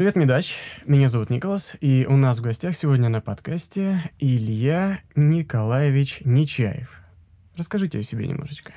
[0.00, 0.54] Привет, Медач.
[0.86, 7.02] Меня зовут Николас, и у нас в гостях сегодня на подкасте Илья Николаевич Нечаев.
[7.54, 8.72] Расскажите о себе немножечко.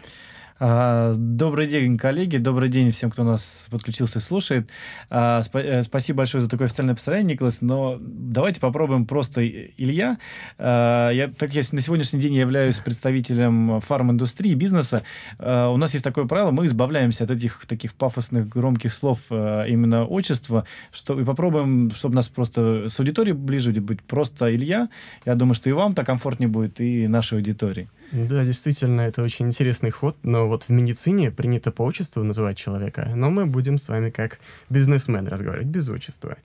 [0.59, 2.37] А, добрый день, коллеги.
[2.37, 4.69] Добрый день всем, кто нас подключился и слушает.
[5.09, 7.61] А, э, спасибо большое за такое официальное представление, Николас.
[7.61, 10.17] Но давайте попробуем просто Илья.
[10.57, 15.03] А, я, так я на сегодняшний день являюсь представителем фарм-индустрии, бизнеса.
[15.39, 20.65] У нас есть такое правило, мы избавляемся от этих таких пафосных, громких слов именно отчества,
[20.91, 24.89] что, и попробуем, чтобы нас просто с аудиторией ближе быть, просто Илья.
[25.25, 27.87] Я думаю, что и вам так комфортнее будет, и нашей аудитории.
[28.13, 33.11] Да, действительно, это очень интересный ход, но вот в медицине принято по отчеству называть человека,
[33.15, 34.37] но мы будем с вами как
[34.69, 36.37] бизнесмен разговаривать без отчества.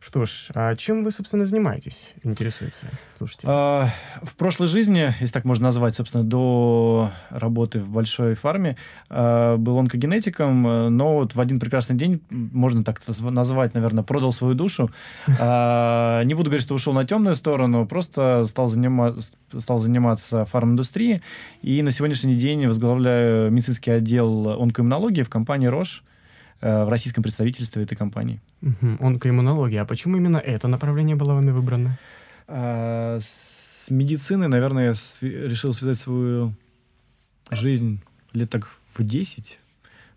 [0.00, 2.14] Что ж, а чем вы, собственно, занимаетесь?
[2.24, 2.86] Интересуется
[3.20, 3.46] слушайте.
[3.46, 3.88] А,
[4.22, 8.76] в прошлой жизни, если так можно назвать, собственно, до работы в большой фарме,
[9.10, 14.54] а, был онкогенетиком, но вот в один прекрасный день, можно так назвать, наверное, продал свою
[14.54, 14.90] душу.
[15.38, 19.16] А, не буду говорить, что ушел на темную сторону, просто стал, занима
[19.56, 21.20] стал заниматься фарм-индустрией,
[21.62, 26.02] и на сегодняшний день возглавляю медицинский отдел онкоиммунологии в компании «Рош»,
[26.60, 28.40] в российском представительстве этой компании.
[28.62, 28.98] Угу.
[29.00, 29.82] Онкоиммунология.
[29.82, 31.98] А почему именно это направление было вами выбрано?
[32.46, 36.54] А, с медицины, наверное, я с, решил связать свою
[37.50, 38.00] жизнь
[38.32, 39.60] лет так в 10,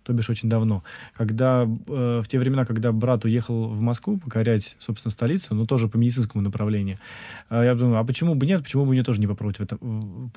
[0.03, 0.83] то бишь очень давно.
[1.13, 5.87] Когда, э, в те времена, когда брат уехал в Москву покорять, собственно, столицу, но тоже
[5.87, 6.97] по медицинскому направлению,
[7.49, 10.31] э, я думаю, а почему бы нет, почему бы мне тоже не попробовать в этом,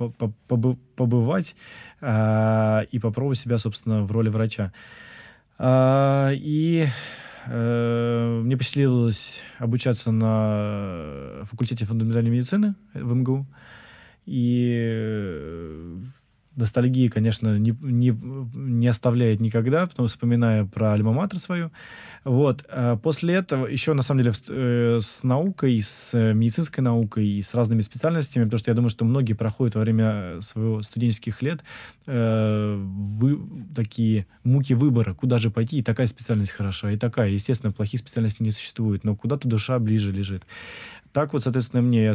[0.96, 1.56] побывать
[2.00, 4.72] э, и попробовать себя, собственно, в роли врача.
[5.58, 6.86] И
[7.46, 13.46] э, мне посчастливилось обучаться на факультете фундаментальной медицины в МГУ.
[14.26, 15.96] И э,
[16.56, 18.10] ностальгии, конечно, не, не,
[18.54, 21.70] не оставляет никогда, потому вспоминая про альма-матер свою.
[22.24, 22.64] Вот.
[22.68, 27.54] А после этого еще, на самом деле, э, с наукой, с медицинской наукой и с
[27.54, 31.62] разными специальностями, потому что я думаю, что многие проходят во время своего студенческих лет
[32.06, 33.38] э, вы,
[33.74, 37.30] такие муки выбора, куда же пойти, и такая специальность хороша, и такая.
[37.30, 40.42] Естественно, плохих специальностей не существует, но куда-то душа ближе лежит.
[41.16, 42.12] Так вот, соответственно, мне я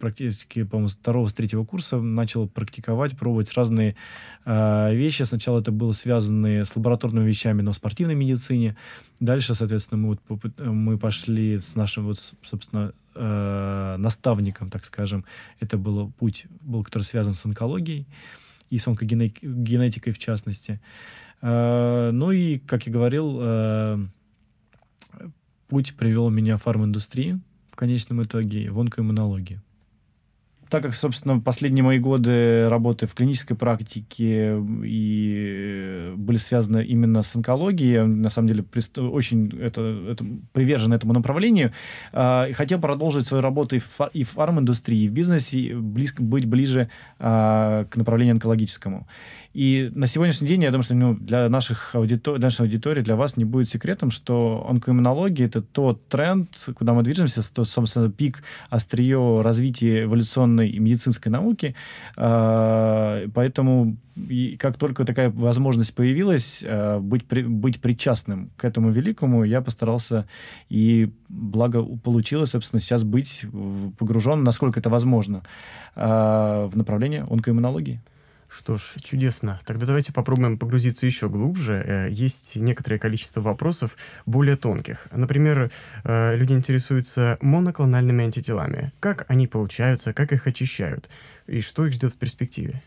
[0.00, 3.94] практически, по-моему, второго, с третьего курса начал практиковать, пробовать разные
[4.44, 5.22] э, вещи.
[5.22, 8.76] Сначала это было связано с лабораторными вещами, но в спортивной медицине.
[9.20, 15.24] Дальше, соответственно, мы, вот, мы пошли с нашим, вот, собственно, э, наставником, так скажем.
[15.60, 18.08] Это был путь, был, который связан с онкологией
[18.68, 20.80] и с онкогенетикой в частности.
[21.40, 24.06] Э, ну и, как я говорил, э,
[25.68, 27.40] путь привел меня в фарм-индустрию
[27.80, 29.60] конечном итоге в онкоиммунологии.
[30.68, 37.34] Так как, собственно, последние мои годы работы в клинической практике и были связаны именно с
[37.34, 38.64] онкологией, на самом деле,
[38.96, 39.80] очень это,
[40.10, 41.72] это привержен этому направлению,
[42.12, 46.22] э, хотел продолжить свою работу и в, фар, и в фарм-индустрии, и в бизнесе, близко,
[46.22, 49.08] быть ближе э, к направлению онкологическому.
[49.52, 52.38] И на сегодняшний день, я думаю, что ну, для наших аудитор...
[52.38, 57.42] нашей аудитории, для вас не будет секретом, что онкоиммунология— это тот тренд, куда мы движемся,
[57.52, 61.74] тот, собственно, пик, острие развития эволюционной и медицинской науки.
[62.16, 63.96] А, поэтому
[64.28, 69.62] и как только такая возможность появилась, а, быть, при, быть причастным к этому великому, я
[69.62, 70.28] постарался,
[70.68, 73.46] и благо получилось, собственно, сейчас быть
[73.98, 75.42] погружен, насколько это возможно,
[75.96, 78.00] а, в направление онкоиммунологии.
[78.50, 79.60] Что ж, чудесно.
[79.64, 81.82] Тогда давайте попробуем погрузиться еще глубже.
[81.86, 83.96] Э, есть некоторое количество вопросов
[84.26, 85.06] более тонких.
[85.12, 85.70] Например,
[86.04, 88.92] э, люди интересуются моноклональными антителами.
[88.98, 91.08] Как они получаются, как их очищают
[91.46, 92.82] и что их ждет в перспективе?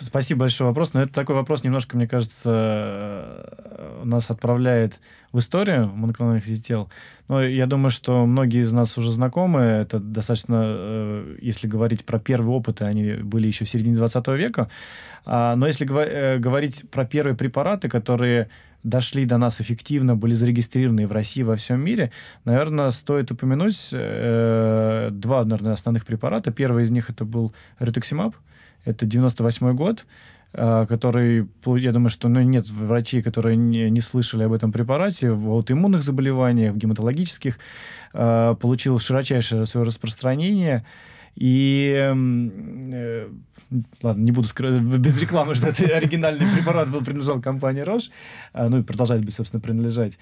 [0.00, 0.92] Спасибо большой вопрос.
[0.92, 5.00] Но это такой вопрос, немножко, мне кажется, э, нас отправляет
[5.32, 6.90] в историю моноклональных тел.
[7.28, 9.60] Но я думаю, что многие из нас уже знакомы.
[9.60, 14.68] Это достаточно, э, если говорить про первые опыты, они были еще в середине 20 века.
[15.24, 18.50] А, но если э, говорить про первые препараты, которые
[18.82, 22.12] дошли до нас эффективно, были зарегистрированы в России, во всем мире,
[22.44, 26.52] наверное, стоит упомянуть два, наверное, основных препарата.
[26.52, 28.36] Первый из них это был ретоксимаб,
[28.86, 30.06] это 98 год,
[30.54, 35.30] а, который, я думаю, что ну, нет врачей, которые не, не слышали об этом препарате
[35.30, 37.58] в аутоиммунных заболеваниях, в гематологических,
[38.14, 40.82] а, получил широчайшее свое распространение.
[41.34, 43.28] И э,
[44.02, 48.10] ладно, не буду скрывать без рекламы, что это оригинальный препарат был принадлежал компании Roche,
[48.54, 50.18] а, ну и продолжает, собственно, принадлежать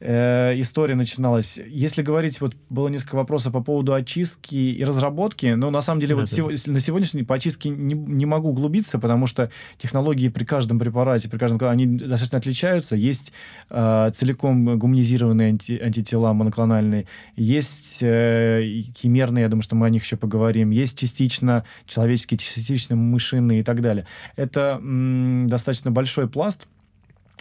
[0.00, 1.58] э, история начиналась.
[1.66, 6.14] Если говорить, вот было несколько вопросов по поводу очистки и разработки, но на самом деле
[6.14, 6.36] да, вот да.
[6.36, 11.28] Сего, на сегодняшний по очистке не, не могу углубиться, потому что технологии при каждом препарате,
[11.28, 12.96] при каждом они достаточно отличаются.
[12.96, 13.32] Есть
[13.70, 17.06] э, целиком гуманизированные анти, антитела моноклональные,
[17.36, 22.96] есть э, химерные, я думаю, что мы о них еще поговорим, есть частично человеческие, частично
[22.96, 24.06] мышиные и так далее.
[24.36, 26.68] Это м, достаточно большой пласт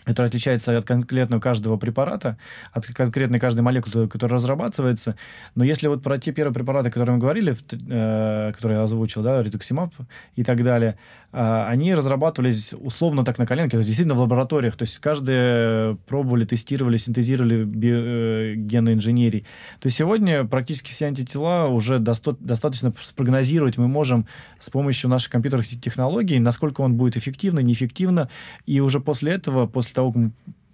[0.08, 2.38] который отличается от конкретного каждого препарата,
[2.72, 5.16] от конкретной каждой молекулы, которая разрабатывается.
[5.56, 9.22] Но если вот про те первые препараты, о которых мы говорили, э, которые я озвучил,
[9.22, 9.94] да, ретуксимаб
[10.36, 10.98] и так далее,
[11.34, 14.78] э, они разрабатывались условно так на коленке, то есть действительно в лабораториях.
[14.78, 19.42] То есть каждые пробовали, тестировали, синтезировали э, генной инженерии.
[19.82, 24.26] То есть сегодня практически все антитела уже доста- достаточно спрогнозировать мы можем
[24.60, 28.30] с помощью наших компьютерных технологий, насколько он будет эффективно, неэффективно.
[28.66, 30.14] И уже после этого, после того,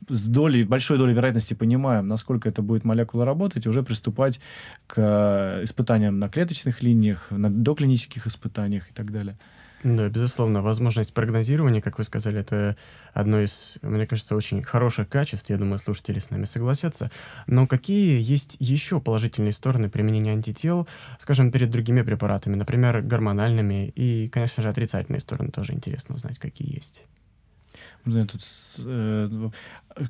[0.09, 4.41] с долей, большой долей вероятности понимаем, насколько это будет молекула работать, уже приступать
[4.85, 9.37] к э, испытаниям на клеточных линиях, на доклинических испытаниях и так далее.
[9.83, 12.77] Да, безусловно, возможность прогнозирования, как вы сказали, это
[13.13, 15.49] одно из, мне кажется, очень хороших качеств.
[15.49, 17.11] Я думаю, слушатели с нами согласятся.
[17.47, 20.87] Но какие есть еще положительные стороны применения антител,
[21.19, 26.73] скажем, перед другими препаратами, например, гормональными, и, конечно же, отрицательные стороны тоже интересно узнать, какие
[26.73, 27.03] есть.
[28.05, 28.41] Можно тут
[28.79, 29.49] э,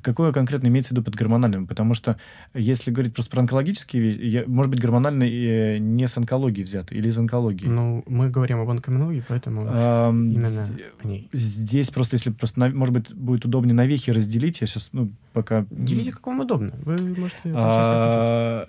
[0.02, 1.66] какое конкретно имеется в виду под гормональным?
[1.66, 2.18] Потому что
[2.54, 7.18] если говорить просто про онкологические, может быть, гормональные э, не с онкологии взяты или из
[7.18, 7.66] онкологии?
[7.66, 10.68] Ну, мы говорим об онкологии, поэтому а, именно
[11.02, 11.28] о ней.
[11.32, 15.66] Здесь просто, если просто, может быть, будет удобнее на вехи разделить, я сейчас, ну, пока...
[15.70, 16.72] Делите, как вам удобно.
[16.82, 17.52] Вы можете...
[17.54, 18.68] А,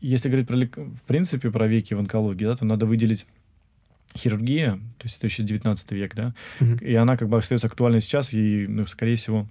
[0.00, 3.26] если говорить про, в принципе, про веки в онкологии, да, то надо выделить
[4.16, 6.74] хирургия, то есть это еще 19 век, да, угу.
[6.76, 9.46] и она как бы остается актуальной сейчас, и, ну, скорее всего,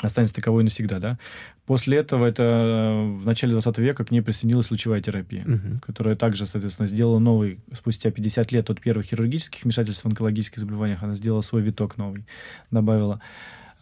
[0.00, 1.18] останется таковой навсегда, да.
[1.66, 5.80] После этого это э, в начале 20 века к ней присоединилась лучевая терапия, угу.
[5.80, 11.02] которая также, соответственно, сделала новый, спустя 50 лет от первых хирургических вмешательств в онкологических заболеваниях,
[11.02, 12.24] она сделала свой виток новый,
[12.70, 13.20] добавила.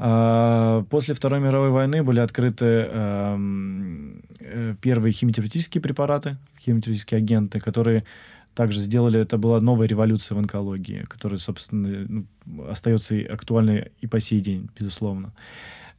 [0.03, 8.05] А, после Второй мировой войны были открыты э, первые химиотерапевтические препараты, химиотерапевтические агенты, которые
[8.55, 12.07] также сделали, это была новая революция в онкологии, которая, собственно,
[12.47, 15.33] ну, остается актуальной и по сей день, безусловно.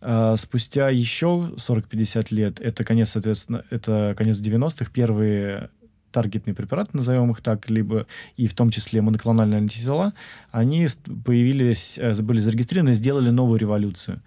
[0.02, 5.70] А спустя еще 40-50 лет, это конец, соответственно, это конец 90-х, первые
[6.12, 8.06] таргетные препараты, назовем их так, либо
[8.36, 10.14] и в том числе моноклональные антитела,
[10.52, 10.88] они
[11.26, 14.22] появились, э, были зарегистрированы, сделали новую революцию.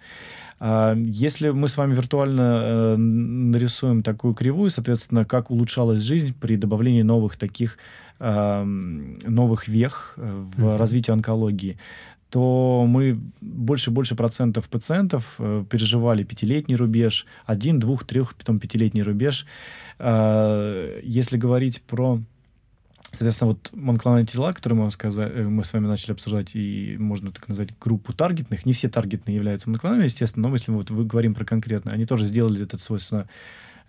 [0.59, 6.55] А, если мы с вами виртуально э, нарисуем такую кривую, соответственно, как улучшалась жизнь при
[6.55, 7.77] добавлении новых таких
[8.17, 10.77] новых вех э, в mm-hmm.
[10.77, 11.77] развитии онкологии,
[12.29, 18.59] то мы больше и больше процентов пациентов э, переживали пятилетний рубеж, один, двух, трех, потом
[18.59, 19.45] пятилетний рубеж.
[19.99, 22.21] Э, если говорить про
[23.15, 26.97] Соответственно, вот моноклональные тела, которые мы, вам сказали, э, мы с вами начали обсуждать, и
[26.99, 30.89] можно так назвать группу таргетных, не все таргетные являются моноклональными, естественно, но если мы вот
[30.89, 33.27] вы говорим про конкретно, они тоже сделали этот, свойственно,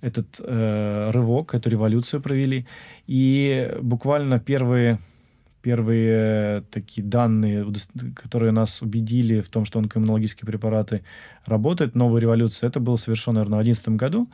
[0.00, 2.67] этот э, рывок, эту революцию провели.
[3.06, 4.99] И буквально первые
[5.66, 7.66] первые такие данные,
[8.14, 11.02] которые нас убедили в том, что онкоиммунологические препараты
[11.44, 14.28] работают, новая революция, это было совершено, наверное, в 2011 году.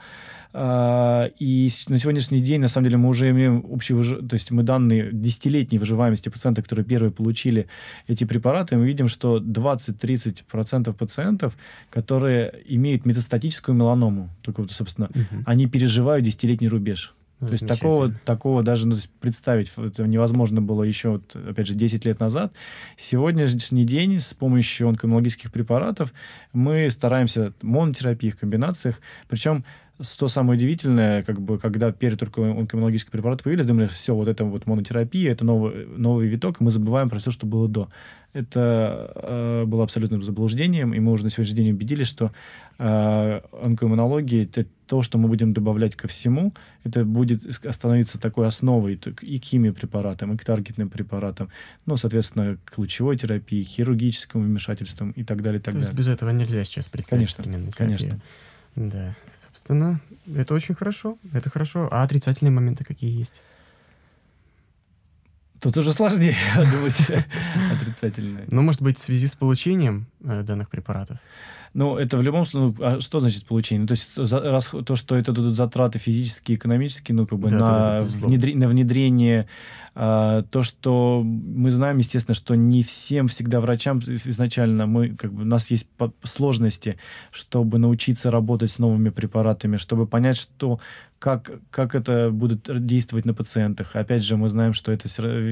[0.53, 3.95] А, и на сегодняшний день, на самом деле, мы уже имеем общий,
[4.29, 7.67] то есть мы данные десятилетней выживаемости пациентов, которые первые получили
[8.09, 11.57] эти препараты, мы видим, что 20-30% пациентов,
[11.89, 15.43] которые имеют метастатическую меланому, только, собственно, угу.
[15.47, 17.15] они переживают десятилетний рубеж.
[17.47, 22.05] То есть такого, такого даже ну, представить это невозможно было еще, вот, опять же, 10
[22.05, 22.53] лет назад.
[22.97, 26.13] Сегодняшний день с помощью онкологических препаратов
[26.53, 29.65] мы стараемся монотерапии в комбинациях, причем
[30.03, 34.45] что самое удивительное, как бы, когда перед только онкологические препараты появились, думали, все, вот это
[34.45, 37.89] вот монотерапия, это новый, новый виток, и мы забываем про все, что было до.
[38.33, 42.33] Это э, было абсолютным заблуждением, и мы уже на сегодняшний день убедились, что
[42.79, 46.53] э, онкоиммунология— это то, что мы будем добавлять ко всему,
[46.85, 47.43] это будет
[47.75, 51.51] становиться такой основой и к химиопрепаратам, и к таргетным препаратам,
[51.87, 55.89] ну, соответственно, к лучевой терапии, хирургическим вмешательствам и так далее, и так то далее.
[55.89, 58.21] Есть без этого нельзя сейчас представить Конечно, конечно.
[58.75, 59.15] Да,
[59.63, 60.01] собственно,
[60.35, 61.89] это очень хорошо, это хорошо.
[61.91, 63.43] А отрицательные моменты какие есть?
[65.61, 66.99] Тут уже сложнее думать
[67.73, 68.47] отрицательные.
[68.51, 71.19] Ну, может быть, в связи с получением э, данных препаратов?
[71.75, 73.87] Ну, это в любом случае, ну, а что значит получение?
[73.87, 77.59] То есть за, раз, то, что это будут затраты физические, экономические, ну, как бы да,
[77.59, 79.47] на, да, да, внедри, на внедрение,
[79.95, 85.47] то, что мы знаем, естественно, что не всем всегда врачам изначально мы, как бы, у
[85.47, 85.89] нас есть
[86.25, 86.97] сложности,
[87.31, 90.81] чтобы научиться работать с новыми препаратами, чтобы понять, что
[91.23, 93.95] как, как это будет действовать на пациентах.
[93.95, 95.07] Опять же, мы знаем, что это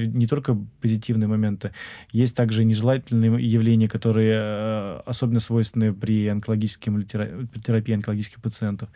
[0.05, 1.71] не только позитивные моменты,
[2.11, 8.89] есть также нежелательные явления, которые э, особенно свойственны при онкологической терапии онкологических пациентов.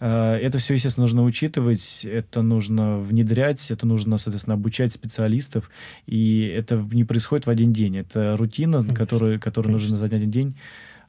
[0.00, 5.70] Э, это все, естественно, нужно учитывать, это нужно внедрять, это нужно, соответственно, обучать специалистов,
[6.06, 7.96] и это не происходит в один день.
[7.96, 8.96] Это рутина, Конечно.
[8.96, 10.56] которую, которую нужно за один день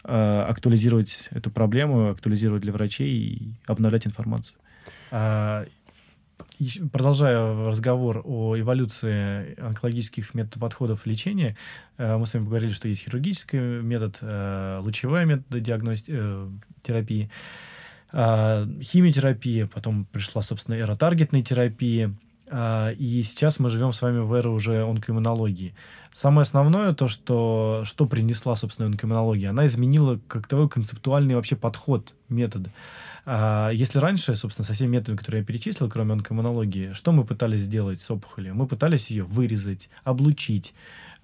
[0.03, 4.57] э, актуализировать эту проблему, актуализировать для врачей и обновлять информацию.
[5.11, 5.65] А,
[6.91, 11.57] продолжая разговор о эволюции онкологических методов подходов лечения,
[11.97, 14.19] э, мы с вами поговорили, что есть хирургический метод,
[14.83, 16.15] лучевая метод диагности...
[16.83, 17.29] Терапии,
[18.17, 22.15] химиотерапия, потом пришла, собственно, эра таргетной терапии,
[22.49, 25.75] а, и сейчас мы живем с вами в эру уже онкоиммунологии.
[26.13, 32.15] Самое основное, то, что, что принесла, собственно, онкоиммунология, она изменила как таковой концептуальный вообще подход,
[32.29, 32.69] метод.
[33.25, 37.63] А если раньше, собственно, со всеми методами, которые я перечислил, кроме онкомонологии, что мы пытались
[37.63, 38.55] сделать с опухолью?
[38.55, 40.73] Мы пытались ее вырезать, облучить,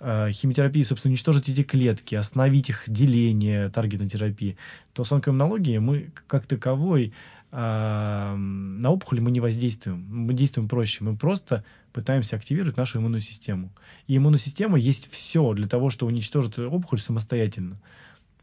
[0.04, 4.58] химиотерапии, собственно, уничтожить эти клетки, остановить их деление таргетной терапии,
[4.92, 7.14] то с онкомонологией мы как таковой
[7.52, 10.06] э, на опухоли мы не воздействуем.
[10.10, 11.04] Мы действуем проще.
[11.04, 13.72] Мы просто пытаемся активировать нашу иммунную систему.
[14.08, 17.80] И иммунная система есть все для того, чтобы уничтожить опухоль самостоятельно.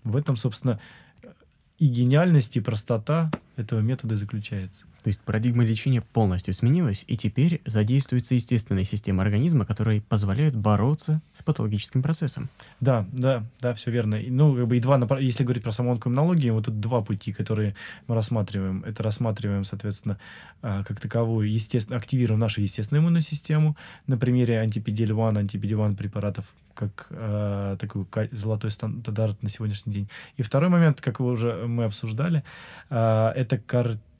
[0.02, 0.81] В этом, собственно,
[1.79, 4.87] и гениальность, и простота этого метода заключается.
[5.02, 11.21] То есть парадигма лечения полностью сменилась, и теперь задействуется естественная система организма, которая позволяет бороться
[11.33, 12.49] с патологическим процессом.
[12.80, 14.19] Да, да, да, все верно.
[14.28, 15.90] Ну, как бы и два, если говорить про саму
[16.52, 17.75] вот тут два пути, которые
[18.07, 18.85] мы рассматриваем.
[18.85, 20.19] Это рассматриваем, соответственно,
[20.62, 23.76] а, как таковую, естественно, активируем нашу естественную иммунную систему
[24.07, 30.09] на примере антипедиль-1, антипедиль препаратов, как э, такой золотой стандарт на сегодняшний день.
[30.37, 32.42] И второй момент, как вы уже мы обсуждали,
[32.90, 33.59] э, это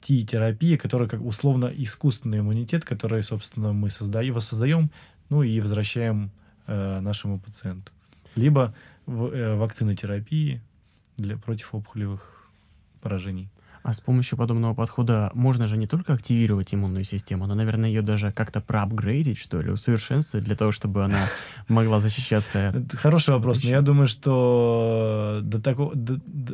[0.01, 4.91] CAR-T-терапия, которая как условно искусственный иммунитет, который, собственно, мы создаем, воссоздаем,
[5.29, 6.31] ну и возвращаем
[6.67, 7.91] э, нашему пациенту.
[8.35, 8.73] Либо
[9.05, 10.61] в, э, вакцинотерапии
[11.17, 12.49] для, против опухолевых
[13.01, 13.49] поражений.
[13.83, 18.01] А с помощью подобного подхода можно же не только активировать иммунную систему, но, наверное, ее
[18.01, 21.27] даже как-то проапгрейдить, что ли, усовершенствовать для того, чтобы она
[21.67, 22.85] могла защищаться.
[22.93, 25.93] Хороший вопрос, но я думаю, что до такого,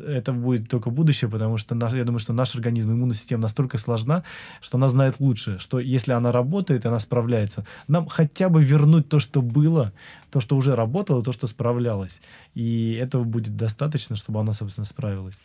[0.07, 3.77] это будет только будущее, потому что наш, я думаю, что наш организм, иммунная система настолько
[3.77, 4.23] сложна,
[4.61, 7.65] что она знает лучше, что если она работает, она справляется.
[7.87, 9.91] Нам хотя бы вернуть то, что было,
[10.31, 12.21] то, что уже работало, то, что справлялось.
[12.55, 15.37] И этого будет достаточно, чтобы она, собственно, справилась.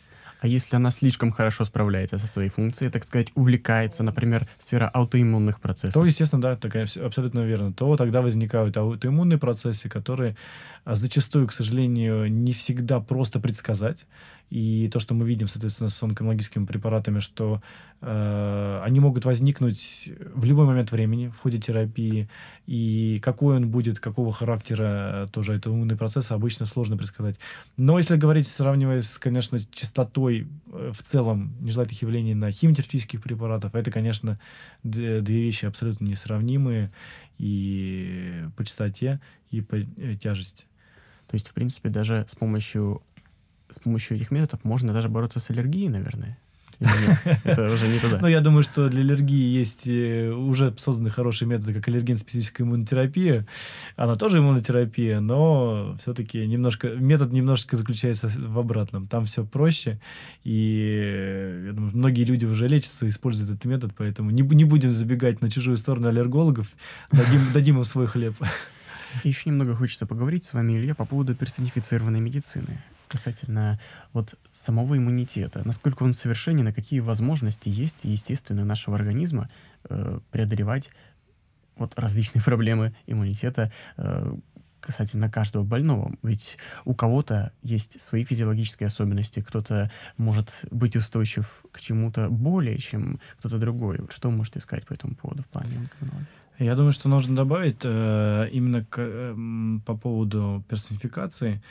[0.43, 5.61] А если она слишком хорошо справляется со своей функцией, так сказать, увлекается, например, сфера аутоиммунных
[5.61, 5.93] процессов?
[5.93, 7.71] То, естественно, да, такая, абсолютно верно.
[7.71, 10.35] То тогда возникают аутоиммунные процессы, которые
[10.83, 14.05] а, зачастую, к сожалению, не всегда просто предсказать.
[14.49, 17.61] И то, что мы видим, соответственно, с онкологическими препаратами, что
[18.01, 22.29] э, они могут возникнуть в любой момент времени в ходе терапии.
[22.67, 27.39] И какой он будет, какого характера тоже это иммунный процесс, обычно сложно предсказать.
[27.77, 33.73] Но если говорить, сравнивая с, конечно, частотой э, в целом нежелательных явлений на химиотерапевтических препаратах,
[33.73, 34.39] это, конечно,
[34.83, 36.91] две вещи абсолютно несравнимые
[37.39, 39.19] и по частоте,
[39.49, 40.65] и по э, тяжести.
[41.27, 43.01] То есть, в принципе, даже с помощью
[43.73, 46.37] с помощью этих методов можно даже бороться с аллергией, наверное.
[47.43, 48.19] Это уже не туда.
[48.19, 53.45] Ну, я думаю, что для аллергии есть э, уже созданы хорошие методы, как аллерген-специфическая иммунотерапия.
[53.95, 59.07] Она тоже иммунотерапия, но все-таки немножко, метод немножко заключается в обратном.
[59.07, 59.99] Там все проще,
[60.43, 64.91] и э, я думаю, многие люди уже лечатся, используют этот метод, поэтому не, не будем
[64.91, 66.73] забегать на чужую сторону аллергологов,
[67.11, 68.35] дадим, дадим им свой хлеб.
[69.23, 72.79] Еще немного хочется поговорить с вами, Илья, по поводу персонифицированной медицины
[73.13, 73.79] касательно
[74.11, 75.61] вот самого иммунитета.
[75.65, 79.51] Насколько он совершенен, и какие возможности есть, естественно, нашего организма
[79.87, 80.89] э, преодолевать
[81.77, 84.35] вот различные проблемы иммунитета э,
[84.79, 86.11] касательно каждого больного.
[86.23, 93.19] Ведь у кого-то есть свои физиологические особенности, кто-то может быть устойчив к чему-то более, чем
[93.37, 93.99] кто-то другой.
[94.09, 96.25] Что вы можете сказать по этому поводу в плане онкологии?
[96.57, 99.35] Я думаю, что нужно добавить э, именно к, э,
[99.85, 101.61] по поводу персонификации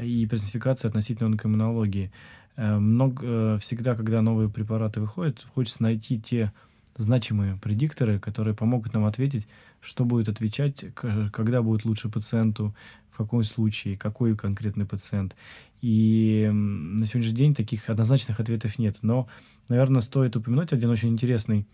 [0.00, 2.12] и персонификация относительно онкоиммунологии.
[2.56, 6.52] Э, много, э, всегда, когда новые препараты выходят, хочется найти те
[6.96, 9.46] значимые предикторы, которые помогут нам ответить,
[9.80, 12.74] что будет отвечать, когда будет лучше пациенту,
[13.10, 15.36] в каком случае, какой конкретный пациент.
[15.80, 18.98] И на сегодняшний день таких однозначных ответов нет.
[19.02, 19.28] Но,
[19.68, 21.66] наверное, стоит упомянуть один очень интересный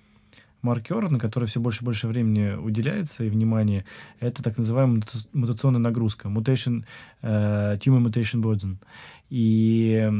[0.65, 3.85] маркер, на который все больше и больше времени уделяется и внимания,
[4.21, 5.03] это так называемая
[5.33, 6.85] мутационная нагрузка, mutation,
[7.23, 8.79] uh, tumor mutation burden.
[9.31, 10.11] И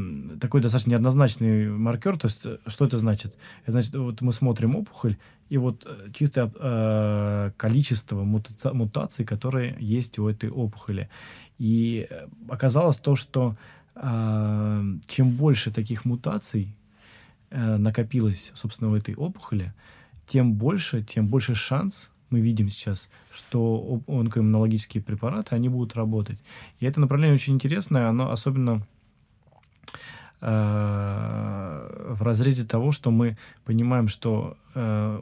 [0.41, 3.37] такой достаточно неоднозначный маркер, то есть что это значит?
[3.63, 5.17] Это значит, вот мы смотрим опухоль,
[5.51, 11.09] и вот э, чистое э, количество мута мутаций, которые есть у этой опухоли.
[11.59, 13.57] И э, оказалось то, что
[13.95, 16.77] э, чем больше таких мутаций
[17.51, 19.73] э, накопилось, собственно, в этой опухоли,
[20.29, 26.39] тем больше, тем больше шанс мы видим сейчас, что онкоиммунологические препараты, они будут работать.
[26.81, 28.85] И это направление очень интересное, оно особенно
[30.41, 35.21] э, в разрезе того, что мы понимаем, что э,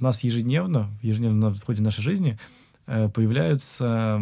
[0.00, 2.38] у нас ежедневно, ежедневно в ходе нашей жизни
[2.86, 4.20] э, появляются,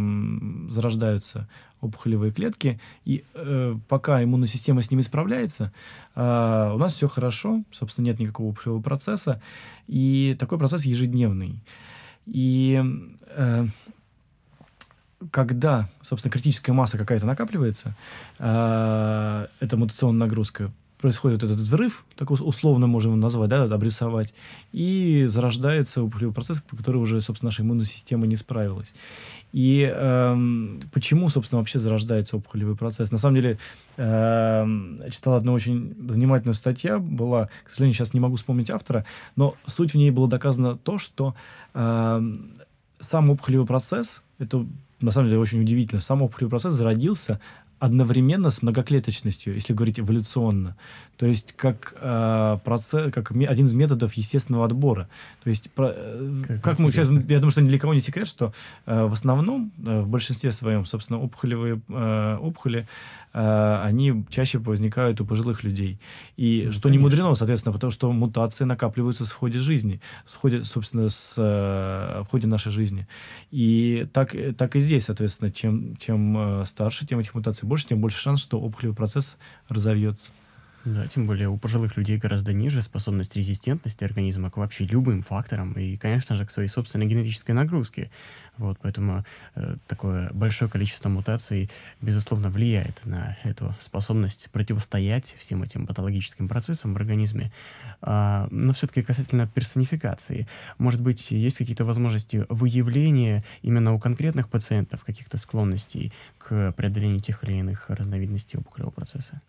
[0.69, 1.49] зарождаются
[1.81, 5.73] опухолевые клетки, и э, пока иммунная система с ними справляется,
[6.15, 9.41] э, у нас все хорошо, собственно, нет никакого опухолевого процесса,
[9.87, 11.63] и такой процесс ежедневный.
[12.27, 12.83] И
[13.29, 13.65] э,
[15.31, 17.95] когда, собственно, критическая масса какая-то накапливается,
[18.39, 24.35] э, это мутационная нагрузка, происходит этот взрыв, так условно можем назвать, да, обрисовать,
[24.73, 28.95] и зарождается опухолевый процесс, по которому уже, собственно, наша иммунная система не справилась.
[29.53, 33.11] И эм, почему, собственно, вообще зарождается опухолевый процесс?
[33.11, 33.59] На самом деле,
[33.97, 39.05] эм, читал одну очень занимательную статью, была, к сожалению, сейчас не могу вспомнить автора,
[39.35, 41.35] но суть в ней было доказано то, что
[41.75, 42.53] эм,
[43.01, 44.65] сам опухолевый процесс, это
[45.01, 47.41] на самом деле очень удивительно, сам опухолевый процесс зародился
[47.81, 50.77] одновременно с многоклеточностью, если говорить эволюционно.
[51.17, 55.09] То есть как, э, процесс, как один из методов естественного отбора.
[55.43, 58.01] То есть, про, э, как, как мы сейчас, я думаю, что ни для кого не
[58.01, 58.53] секрет, что
[58.87, 62.87] э, в основном, э, в большинстве своем, собственно, опухолевые э, опухоли
[63.33, 65.99] э, они чаще возникают у пожилых людей.
[66.37, 66.99] И ну, что конечно.
[66.99, 72.23] не мудрено, соответственно, потому что мутации накапливаются в ходе жизни, в ходе, собственно, с, э,
[72.23, 73.07] в ходе нашей жизни.
[73.51, 78.01] И так, так и здесь, соответственно, чем, чем э, старше, тем этих мутаций больше, тем
[78.01, 79.39] больше шанс, что опухолевый процесс
[79.71, 80.31] разовьется.
[80.85, 85.75] Да, тем более у пожилых людей гораздо ниже способность резистентности организма к вообще любым факторам
[85.75, 88.11] и, конечно же, к своей собственной генетической нагрузке.
[88.61, 91.71] Вот, поэтому э, такое большое количество мутаций,
[92.03, 97.51] безусловно, влияет на эту способность противостоять всем этим патологическим процессам в организме.
[98.03, 100.47] А, но все-таки касательно персонификации,
[100.77, 107.43] может быть, есть какие-то возможности выявления именно у конкретных пациентов каких-то склонностей к преодолению тех
[107.45, 109.41] или иных разновидностей опухолевого процесса?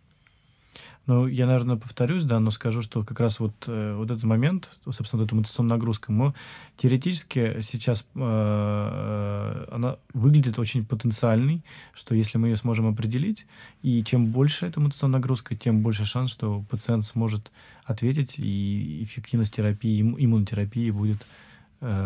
[1.07, 4.69] Ну, я, наверное, повторюсь, да, но скажу, что как раз вот, э, вот этот момент,
[4.85, 6.33] собственно, вот эта мутационная нагрузка, мы
[6.77, 11.63] теоретически сейчас э, э, она выглядит очень потенциальной,
[11.95, 13.47] что если мы ее сможем определить,
[13.81, 17.51] и чем больше эта мутационная нагрузка, тем больше шанс, что пациент сможет
[17.83, 21.25] ответить, и эффективность терапии, иммунотерапии будет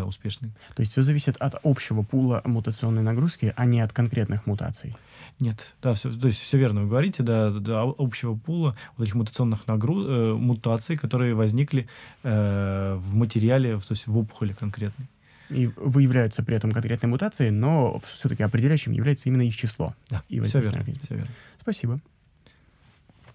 [0.06, 0.52] успешной.
[0.74, 4.94] То есть все зависит от общего пула мутационной нагрузки, а не от конкретных мутаций?
[5.38, 9.16] Нет, да, все, то есть все верно вы говорите, да, да общего пула вот этих
[9.16, 11.88] мутационных нагруз, э, мутаций, которые возникли
[12.22, 15.06] э, в материале, то есть в опухоли конкретной.
[15.50, 19.94] И выявляются при этом конкретные мутации, но все-таки определяющим является именно их число.
[20.10, 21.30] Да, и все верно, все верно.
[21.60, 21.98] Спасибо.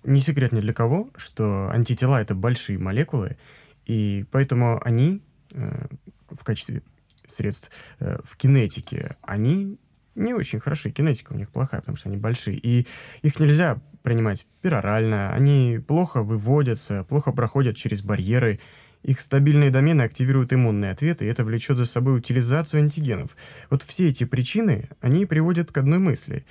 [0.04, 3.38] Не секрет ни для кого, что антитела— это большие молекулы,
[3.86, 5.86] и поэтому они э,
[6.30, 6.82] в качестве
[7.28, 9.78] средств э, в кинетике, они
[10.15, 10.91] не очень хороши.
[10.91, 12.58] Кинетика у них плохая, потому что они большие.
[12.58, 12.86] И
[13.21, 15.32] их нельзя принимать перорально.
[15.34, 18.60] Они плохо выводятся, плохо проходят через барьеры.
[19.04, 23.36] Их стабильные домены активируют иммунные ответы, и это влечет за собой утилизацию антигенов.
[23.69, 26.45] Вот все эти причины, они приводят к одной мысли.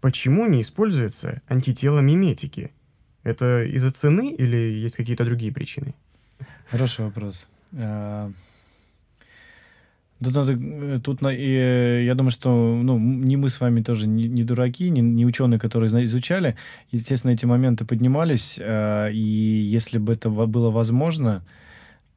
[0.00, 2.72] Почему не используются антитела миметики?
[3.22, 5.94] Это из-за цены или есть какие-то другие причины?
[6.68, 7.48] Хороший вопрос.
[10.22, 14.24] Тут, надо, э, тут и, я думаю, что ну, не мы с вами тоже не,
[14.24, 16.56] не дураки, не, не ученые, которые изучали.
[16.92, 21.44] Естественно, эти моменты поднимались, э, и если бы это было возможно,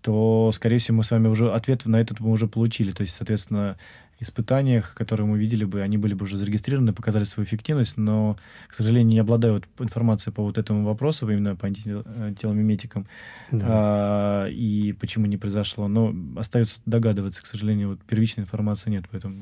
[0.01, 2.91] то, скорее всего, мы с вами уже ответ на этот мы уже получили.
[2.91, 3.77] То есть, соответственно,
[4.19, 8.73] испытаниях, которые мы видели бы, они были бы уже зарегистрированы, показали свою эффективность, но, к
[8.73, 13.05] сожалению, не обладают информацией по вот этому вопросу, именно по антителомиметикам,
[13.51, 13.65] да.
[13.69, 15.87] а, и почему не произошло.
[15.87, 19.35] Но остается догадываться, к сожалению, вот первичной информации нет, поэтому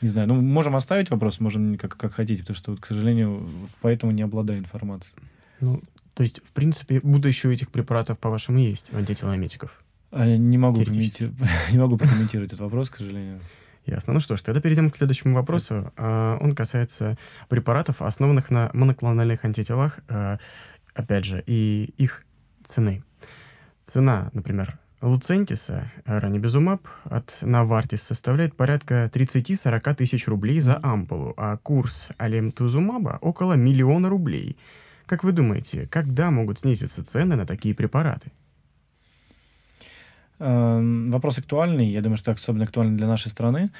[0.00, 0.28] не знаю.
[0.28, 3.48] Ну, можем оставить вопрос, можем как, как хотите, потому что, вот, к сожалению,
[3.80, 5.16] поэтому не обладаю информацией.
[5.60, 5.80] Ну,
[6.14, 9.82] то есть, в принципе, будущее у этих препаратов, по-вашему, есть, антителомиметиков?
[10.10, 10.80] А, не могу,
[11.72, 13.40] не могу прокомментировать этот вопрос, к сожалению.
[13.88, 14.12] Ясно.
[14.12, 15.92] Ну что ж, тогда перейдем к следующему вопросу.
[15.96, 17.16] А, он касается
[17.48, 20.38] препаратов, основанных на моноклональных антителах, а,
[20.94, 22.22] опять же, и их
[22.64, 23.02] цены.
[23.86, 32.10] Цена, например, Луцентиса, ранибизумаб от Навартис составляет порядка 30-40 тысяч рублей за ампулу, а курс
[32.18, 34.58] алемтузумаба около миллиона рублей.
[35.06, 38.32] Как вы думаете, когда могут снизиться цены на такие препараты?
[40.40, 43.70] Эм, вопрос актуальный, я думаю, что особенно актуальный для нашей страны.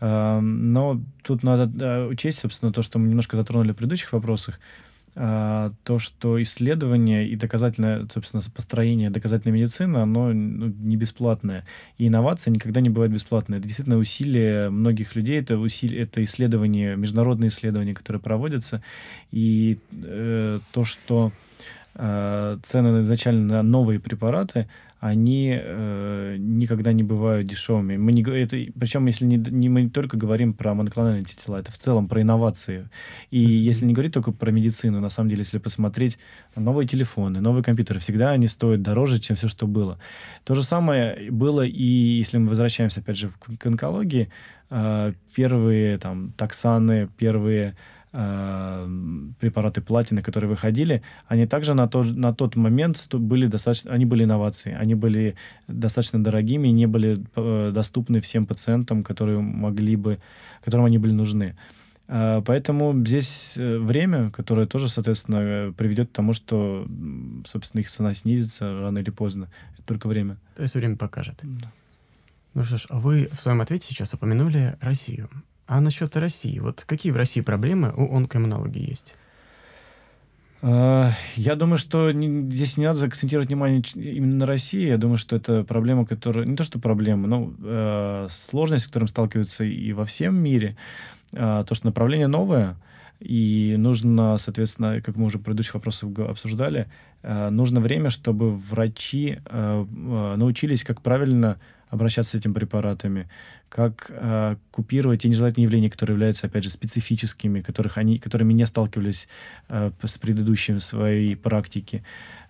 [0.00, 4.58] Эм, но тут надо учесть, собственно, то, что мы немножко затронули в предыдущих вопросах,
[5.14, 11.66] э, то, что исследование и доказательное, собственно, построение доказательной медицины, оно ну, не бесплатное.
[11.98, 13.58] И инновация никогда не бывает бесплатной.
[13.58, 18.82] Это действительно усилия многих людей, это, усилия, это исследования, международные исследования, которые проводятся.
[19.32, 21.32] И э, то, что
[21.94, 24.66] э, цены изначально на новые препараты,
[25.06, 27.96] они э, никогда не бывают дешевыми.
[27.96, 31.70] Мы не, это, причем, если не, не, мы не только говорим про моноклональные антитела, это
[31.70, 32.88] в целом про инновации.
[33.30, 33.68] И mm-hmm.
[33.68, 36.18] если не говорить только про медицину, на самом деле, если посмотреть
[36.56, 39.98] новые телефоны, новые компьютеры, всегда они стоят дороже, чем все, что было.
[40.44, 44.28] То же самое было и, если мы возвращаемся, опять же, к, к онкологии,
[44.70, 47.76] э, первые там таксаны, первые
[49.40, 54.24] препараты платины, которые выходили, они также на тот, на тот момент были достаточно, они были
[54.24, 55.36] инновации, они были
[55.68, 60.18] достаточно дорогими, не были э, доступны всем пациентам, которые могли бы,
[60.64, 61.56] которым они были нужны.
[62.08, 66.86] Э, поэтому здесь э, время, которое тоже, соответственно, приведет к тому, что,
[67.46, 69.48] собственно, их цена снизится рано или поздно.
[69.74, 70.38] Это только время.
[70.54, 71.40] То есть время покажет.
[71.42, 71.70] Да.
[72.54, 75.28] Ну что ж, а вы в своем ответе сейчас упомянули Россию.
[75.66, 79.16] А насчет России, вот какие в России проблемы у онкоиммунологии есть?
[80.62, 84.86] А, я думаю, что здесь не надо акцентировать внимание именно на России.
[84.86, 86.46] Я думаю, что это проблема, которая...
[86.46, 90.76] Не то, что проблема, но э, сложность, с которой сталкиваются и во всем мире.
[91.32, 92.76] Э, то, что направление новое,
[93.20, 96.88] и нужно, соответственно, как мы уже в предыдущих вопросах обсуждали,
[97.22, 103.28] э, нужно время, чтобы врачи э, э, научились, как правильно обращаться с этими препаратами,
[103.68, 108.66] как э, купировать те нежелательные явления, которые являются, опять же, специфическими, которых они, которыми не
[108.66, 109.28] сталкивались
[109.68, 112.02] э, с предыдущим своей практики.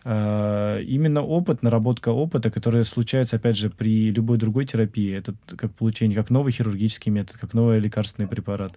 [0.05, 5.75] Э, именно опыт, наработка опыта, который случается, опять же, при любой другой терапии, это как
[5.75, 8.73] получение, как новый хирургический метод, как новый лекарственный препарат.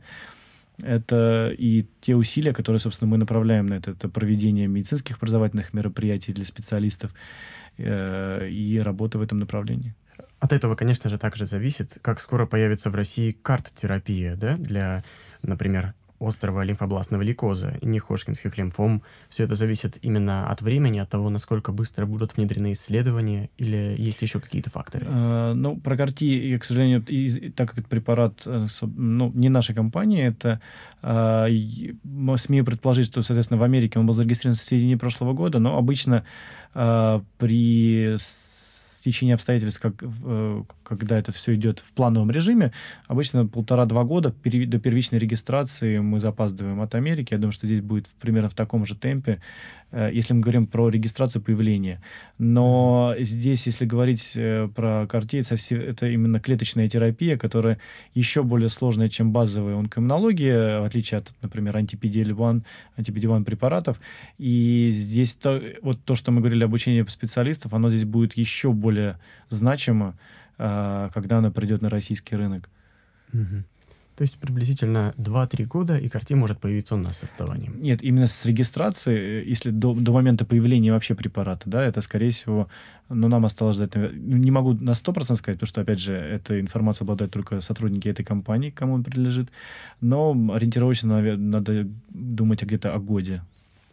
[0.81, 3.91] Это и те усилия, которые, собственно, мы направляем на это.
[3.91, 7.13] Это проведение медицинских образовательных мероприятий для специалистов
[7.77, 9.93] э, и работа в этом направлении.
[10.39, 15.03] От этого, конечно же, также зависит, как скоро появится в России карт-терапия, да, для,
[15.41, 19.01] например, острого лимфобластного лейкоза и нехошкинских лимфом.
[19.29, 24.21] Все это зависит именно от времени, от того, насколько быстро будут внедрены исследования, или есть
[24.21, 25.05] еще какие-то факторы?
[25.07, 29.75] А, ну, про КАРТИ, к сожалению, из, так как это препарат э, ну, не нашей
[29.75, 30.59] компании, это
[31.01, 31.47] а,
[32.37, 36.25] смею предположить, что, соответственно, в Америке он был зарегистрирован в середине прошлого года, но обычно
[36.73, 38.17] а, при
[39.11, 42.71] течение обстоятельств, как, э, когда это все идет в плановом режиме,
[43.07, 47.33] обычно полтора-два года до первичной регистрации мы запаздываем от Америки.
[47.33, 49.41] Я думаю, что здесь будет примерно в таком же темпе,
[49.91, 52.01] э, если мы говорим про регистрацию появления.
[52.37, 57.79] Но здесь, если говорить э, про картейц, это именно клеточная терапия, которая
[58.13, 62.63] еще более сложная, чем базовая онкоиммунология, в отличие от, например, антипедиал-1,
[62.97, 63.99] антипедиал препаратов.
[64.37, 68.98] И здесь то, вот то, что мы говорили обучение специалистов, оно здесь будет еще более
[68.99, 69.17] более
[69.49, 70.15] значимо,
[70.57, 72.69] а, когда она придет на российский рынок.
[73.33, 73.63] Угу.
[74.17, 77.81] То есть приблизительно 2-3 года, и картина может появиться у нас с отставанием.
[77.81, 82.31] Нет, именно с регистрации, э, если до, до момента появления вообще препарата, да, это, скорее
[82.31, 82.67] всего,
[83.07, 83.95] ну, нам осталось ждать...
[84.13, 88.25] Не могу на 100% сказать, потому что, опять же, эта информация обладают только сотрудники этой
[88.25, 89.49] компании, кому он принадлежит,
[90.01, 93.41] но ориентировочно надо думать где-то о годе.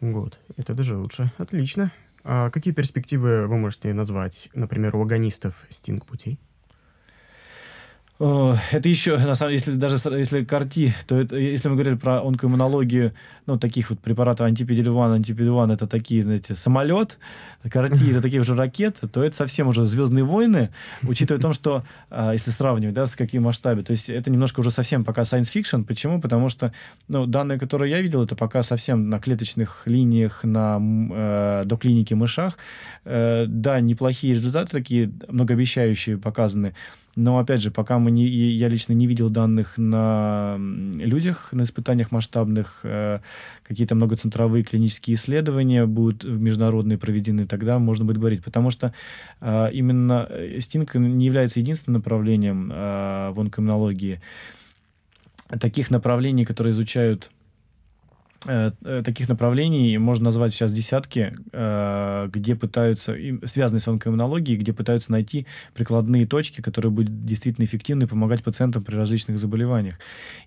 [0.01, 0.39] Год.
[0.57, 1.31] Это даже лучше.
[1.37, 1.91] Отлично.
[2.29, 6.41] А какие перспективы вы можете назвать, например, у агонистов стинг-путей?
[8.19, 13.13] Это еще, на самом если даже если карти, то это, если мы говорили про онкоиммунологию,
[13.45, 17.19] ну, таких вот препаратов антипедилюван, антипедилюван, это такие, знаете, самолет,
[17.69, 20.69] карти это такие уже ракеты, то это совсем уже «Звездные войны»,
[21.03, 24.71] учитывая том, что, а, если сравнивать, да, с каким масштабе, то есть это немножко уже
[24.71, 25.83] совсем пока science fiction.
[25.83, 26.19] Почему?
[26.19, 26.73] Потому что,
[27.07, 32.57] ну, данные, которые я видел, это пока совсем на клеточных линиях, на э, доклинике мышах.
[33.05, 36.73] Э, да, неплохие результаты такие, многообещающие показаны,
[37.17, 42.11] но, опять же, пока мы не, я лично не видел данных на людях, на испытаниях
[42.11, 42.81] масштабных.
[42.83, 43.19] Э,
[43.63, 48.43] какие-то многоцентровые клинические исследования будут международные проведены, тогда можно будет говорить.
[48.43, 48.93] Потому что
[49.41, 54.21] э, именно стинг не является единственным направлением в онкоиммунологии.
[55.59, 57.36] Таких направлений, которые изучают Э, э,
[59.03, 65.45] таких направлений можно назвать сейчас десятки, э, где пытаются, связанные с онкоиммунологией, где пытаются найти
[65.73, 69.99] прикладные точки, которые будут действительно эффективны и помогать пациентам при различных заболеваниях.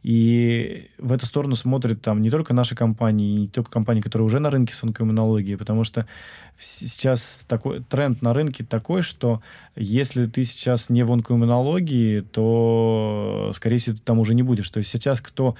[0.03, 4.41] И в эту сторону смотрят там не только наши компании, не только компании, которые уже
[4.41, 6.07] на рынке с онкоиммунологией, потому что
[6.63, 9.43] сейчас такой тренд на рынке такой, что
[9.77, 14.69] если ты сейчас не в онкоиммунологии, то, скорее всего, ты там уже не будешь.
[14.71, 15.57] То есть сейчас кто,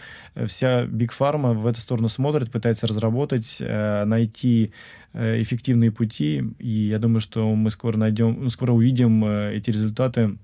[0.47, 4.73] вся Big Pharma в эту сторону смотрит, пытается разработать, э, найти
[5.13, 10.37] э, эффективные пути, и я думаю, что мы скоро найдем, скоро увидим э, эти результаты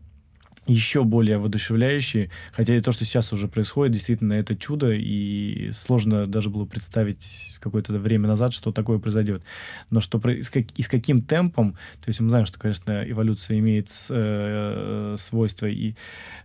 [0.66, 2.30] еще более воодушевляющие.
[2.52, 7.56] Хотя и то, что сейчас уже происходит, действительно, это чудо, и сложно даже было представить
[7.60, 9.42] какое-то время назад, что такое произойдет.
[9.90, 15.16] Но что и с каким темпом, то есть мы знаем, что, конечно, эволюция имеет э,
[15.18, 15.94] свойство и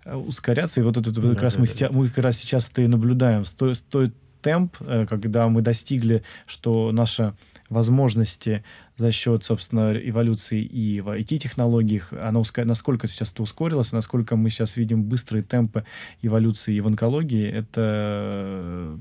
[0.06, 1.72] ускоряться, и вот это да, как раз да, мы, да.
[1.72, 3.46] Сейчас, мы как раз сейчас это и наблюдаем.
[3.46, 7.34] Стоит, стоит темп, э, когда мы достигли, что наши
[7.70, 8.64] возможности
[8.98, 15.04] за счет, собственно, эволюции и в IT-технологиях, насколько сейчас это ускорилось, насколько мы сейчас видим
[15.04, 15.86] быстрые темпы
[16.22, 18.98] эволюции и в онкологии, это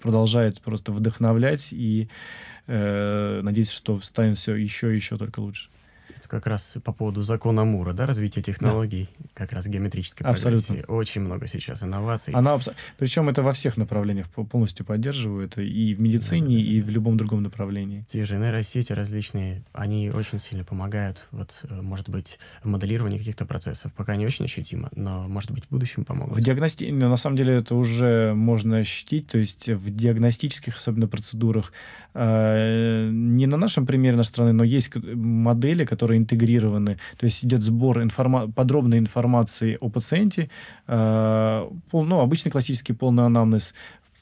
[0.00, 2.08] продолжает просто вдохновлять и
[2.66, 5.68] э, надеюсь, что станет все еще и еще только лучше
[6.28, 9.28] как раз по поводу закона Мура, да, развития технологий, да.
[9.34, 10.66] как раз геометрической Абсолютно.
[10.66, 10.90] прогрессии.
[10.90, 12.34] Очень много сейчас инноваций.
[12.34, 12.68] Она, абс...
[12.98, 16.72] Причем это во всех направлениях полностью поддерживает, и в медицине, да, да, да.
[16.72, 18.04] и в любом другом направлении.
[18.10, 23.46] Те же нейросети различные, они очень сильно помогают, вот, э, может быть, в моделировании каких-то
[23.46, 23.92] процессов.
[23.94, 26.36] Пока не очень ощутимо, но, может быть, в будущем помогут.
[26.36, 26.84] В диагности...
[26.84, 31.72] На самом деле это уже можно ощутить, то есть в диагностических, особенно процедурах,
[32.14, 36.98] э, не на нашем примере нашей страны, но есть модели, которые интегрированы.
[37.18, 40.50] То есть идет сбор информа подробной информации о пациенте,
[40.86, 43.74] э, пол, ну, обычный классический полный анамнез,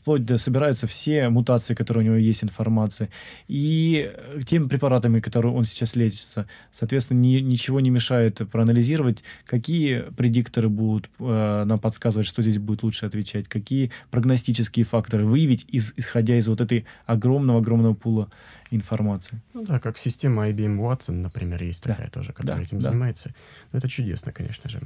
[0.07, 3.09] вплоть до собираются все мутации, которые у него есть информация,
[3.49, 4.12] и
[4.47, 6.47] теми препаратами, которые он сейчас лечится.
[6.71, 12.85] Соответственно, ни, ничего не мешает проанализировать, какие предикторы будут э, нам подсказывать, что здесь будет
[12.85, 18.31] лучше отвечать, какие прогностические факторы выявить, из, исходя из вот этой огромного-огромного пула
[18.71, 19.40] информации.
[19.55, 21.95] Ну да, как система IBM Watson, например, есть да.
[21.95, 22.90] такая тоже, которая да, этим да.
[22.90, 23.35] занимается.
[23.73, 24.81] Ну, это чудесно, конечно же.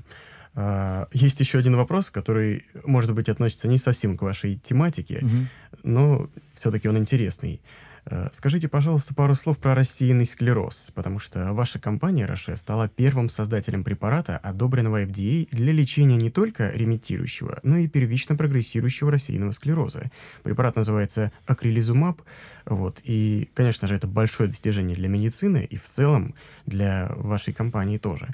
[0.55, 5.81] А, есть еще один вопрос, который, может быть, относится не совсем к вашей тематике, угу.
[5.83, 7.61] но все-таки он интересный.
[8.07, 13.29] Э, скажите, пожалуйста, пару слов про рассеянный склероз, потому что ваша компания Роше стала первым
[13.29, 20.11] создателем препарата, одобренного FDA для лечения не только ремитирующего, но и первично прогрессирующего рассеянного склероза.
[20.43, 22.21] Препарат называется акрилизумаб,
[22.65, 26.35] вот, и, конечно же, это большое достижение для медицины и в целом
[26.67, 28.29] для вашей компании тоже.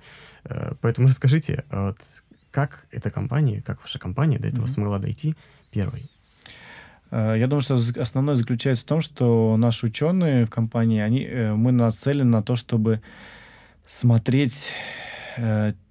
[0.48, 1.98] Э, поэтому расскажите, вот,
[2.50, 4.68] как эта компания, как ваша компания до этого mm-hmm.
[4.68, 5.34] смогла дойти
[5.70, 6.10] первой?
[7.10, 11.54] Э, я думаю, что основное заключается в том, что наши ученые в компании, они, э,
[11.54, 13.00] мы нацелены на то, чтобы
[13.88, 14.72] смотреть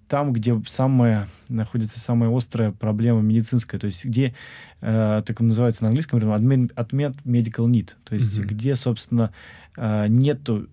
[0.07, 4.33] там, где самая, находится самая острая проблема медицинская, то есть где,
[4.81, 8.47] э, так называется на английском, отмет, отмет medical need, то есть mm-hmm.
[8.47, 9.33] где, собственно,
[9.77, 10.67] э, нету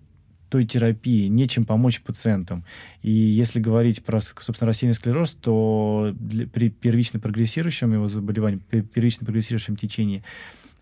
[0.53, 2.63] той терапии, нечем помочь пациентам.
[3.01, 8.81] И если говорить про, собственно, рассеянный склероз, то для, при первично прогрессирующем его заболевании, при
[8.81, 10.21] первично прогрессирующем течении,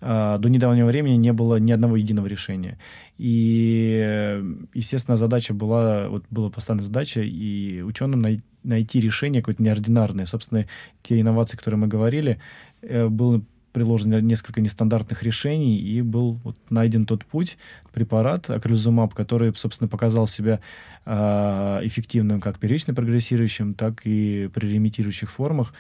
[0.02, 2.80] э, до недавнего времени не было ни одного единого решения.
[3.18, 10.26] И, естественно, задача была, вот была поставлена задача и ученым най- найти решение какое-то неординарное.
[10.26, 10.66] Собственно,
[11.02, 12.40] те инновации, которые мы говорили,
[12.82, 17.58] э, было приложено несколько нестандартных решений, и был вот найден тот путь,
[17.94, 20.60] препарат акрилизумаб, который, собственно, показал себя
[21.06, 25.74] э, эффективным как первично прогрессирующим, так и при ремитирующих формах.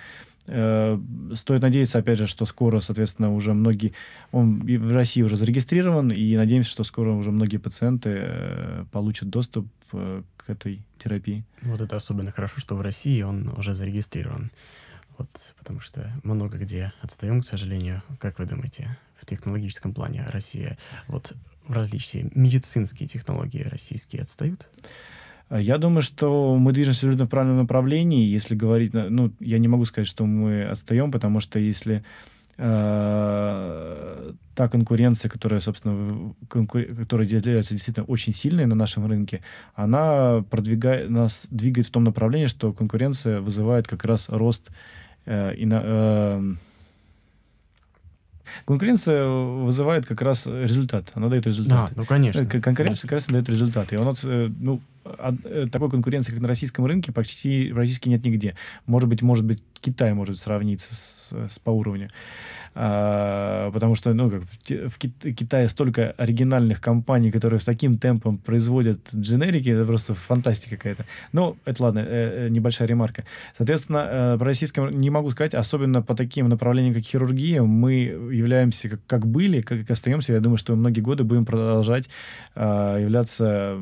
[0.47, 0.99] Э,
[1.36, 3.93] стоит надеяться, опять же, что скоро, соответственно, уже многие...
[4.32, 9.67] Он в России уже зарегистрирован, и надеемся, что скоро уже многие пациенты э, получат доступ
[9.93, 11.43] э, к этой терапии.
[11.62, 14.51] Вот это особенно хорошо, что в России он уже зарегистрирован.
[15.17, 18.02] Вот, потому что много где отстаем, к сожалению.
[18.19, 21.34] Как вы думаете, в технологическом плане Россия, вот
[21.67, 24.67] в различные медицинские технологии российские отстают?
[25.50, 28.26] Я думаю, что мы движемся в правильном направлении.
[28.26, 32.04] Если говорить, ну, я не могу сказать, что мы отстаем, потому что если
[32.62, 36.84] э, та конкуренция, которая, собственно, конкур...
[36.84, 39.41] которая является действительно очень сильной на нашем рынке,
[39.74, 44.71] она продвигает, нас двигает в том направлении, что конкуренция вызывает как раз рост
[45.26, 46.52] э, и на, э,
[48.65, 51.12] Конкуренция вызывает как раз результат.
[51.15, 51.91] Она дает результат.
[51.91, 52.45] А, ну, конечно.
[52.45, 53.93] Конкуренция как раз дает результат.
[53.93, 55.01] И он, э, ну, э,
[55.72, 58.56] такой конкуренции, как на российском рынке, практически, практически нет нигде.
[58.86, 62.10] Может быть, может быть, Китай может сравниться с, с по уровню.
[62.74, 69.14] А, потому что ну, как, в Китае столько оригинальных компаний, которые с таким темпом производят
[69.14, 71.06] дженерики, это просто фантастика какая-то.
[71.34, 73.26] Ну, это ладно, э, э небольшая ремарка.
[73.58, 78.88] Соответственно, э, по российскому не могу сказать, особенно по таким направлениям, как хирургия, мы являемся,
[78.88, 80.34] как, как были, как, как остаемся.
[80.34, 82.10] Я думаю, что многие годы будем продолжать
[82.56, 83.78] э, являться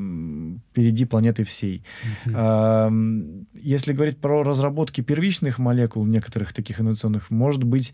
[0.71, 1.83] впереди планеты всей.
[2.27, 3.49] Mm-hmm.
[3.53, 7.93] Э, если говорить про разработки первичных молекул, некоторых таких инновационных, может быть,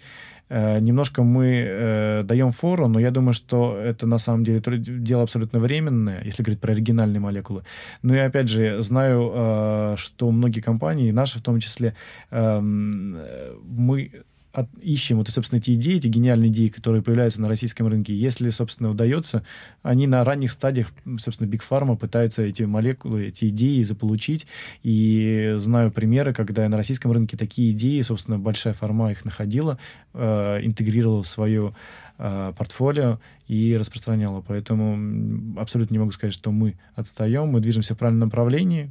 [0.50, 5.24] Э, немножко мы э, даем фору, но я думаю, что это на самом деле дело
[5.24, 7.64] абсолютно временное, если говорить про оригинальные молекулы.
[8.04, 11.96] Ну и опять же, знаю, э, что многие компании, наши в том числе,
[12.32, 14.12] э, мы
[14.56, 18.16] от, ищем вот, собственно, эти идеи, эти гениальные идеи, которые появляются на российском рынке.
[18.16, 19.44] Если, собственно, удается,
[19.84, 24.48] они на ранних стадиях, собственно, Big Pharma пытаются эти молекулы, эти идеи заполучить.
[24.82, 29.78] И знаю примеры, когда на российском рынке такие идеи, собственно, большая фарма их находила,
[30.14, 31.76] э, интегрировала в свое
[32.18, 34.42] э, портфолио и распространяла.
[34.42, 38.90] Поэтому абсолютно не могу сказать, что мы отстаем, мы движемся в правильном направлении,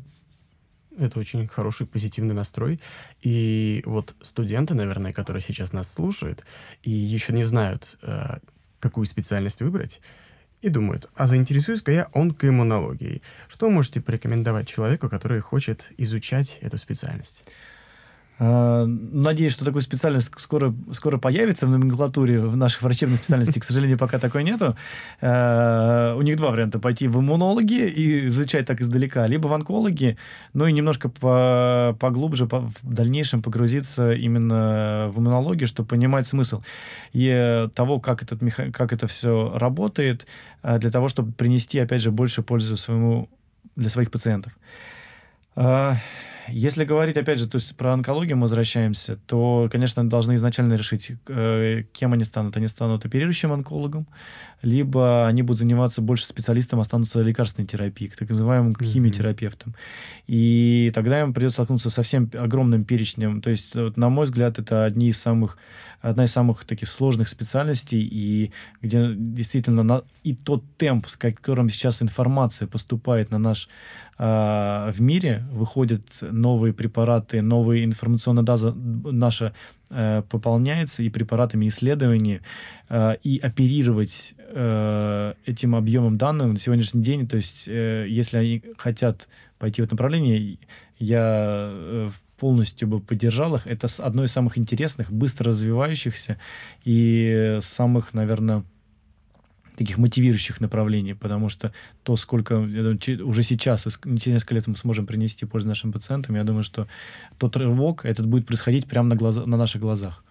[0.99, 2.81] это очень хороший позитивный настрой.
[3.23, 6.45] И вот студенты, наверное, которые сейчас нас слушают
[6.83, 8.39] и еще не знают, э,
[8.81, 10.01] какую специальность выбрать,
[10.63, 13.23] и думают, а заинтересуюсь-ка я онкоиммунологией.
[13.49, 17.45] Что можете порекомендовать человеку, который хочет изучать эту специальность?
[18.39, 23.61] А, надеюсь, что такой специальность скоро, скоро появится в номенклатуре в наших врачебных специальностей.
[23.61, 24.77] К сожалению, пока такой нету.
[25.21, 26.79] А, у них два варианта.
[26.79, 30.17] Пойти в иммунологи и изучать так издалека, либо в онкологи,
[30.53, 36.63] ну и немножко по, поглубже по, в дальнейшем погрузиться именно в иммунологию, чтобы понимать смысл
[37.13, 38.41] и того, как, этот,
[38.73, 40.27] как это все работает,
[40.63, 43.29] а, для того, чтобы принести, опять же, больше пользы своему,
[43.77, 44.53] для своих пациентов.
[46.49, 51.13] Если говорить, опять же, то есть про онкологию мы возвращаемся, то, конечно, должны изначально решить,
[51.29, 52.57] э, кем они станут.
[52.57, 54.07] Они станут оперирующим онкологом,
[54.63, 58.85] либо они будут заниматься больше специалистом, останутся лекарственной терапией, так называемым mm-hmm.
[58.85, 59.75] химиотерапевтом.
[60.27, 63.41] И тогда им придется столкнуться со всем огромным перечнем.
[63.41, 65.59] То есть, вот, на мой взгляд, это одни из самых,
[66.01, 68.53] одна из самых таких сложных специальностей, и
[68.83, 73.69] где действительно на, и тот темп, с которым сейчас информация поступает на наш
[74.19, 79.55] э, в мире, выходят новые препараты, новая информационная база наша
[79.91, 82.41] э, пополняется и препаратами исследований,
[82.89, 88.63] э, и оперировать э, этим объемом данных на сегодняшний день, то есть э, если они
[88.77, 90.59] хотят пойти в это направление,
[90.99, 93.67] я э, полностью бы поддержал их.
[93.67, 96.39] Это одно из самых интересных, быстро развивающихся
[96.85, 98.65] и самых, наверное,
[99.77, 105.07] таких мотивирующих направлений, потому что то, сколько думаю, уже сейчас, через несколько лет мы сможем
[105.07, 106.87] принести пользу нашим пациентам, я думаю, что
[107.39, 110.25] тот рывок этот будет происходить прямо на, глаза, на наших глазах.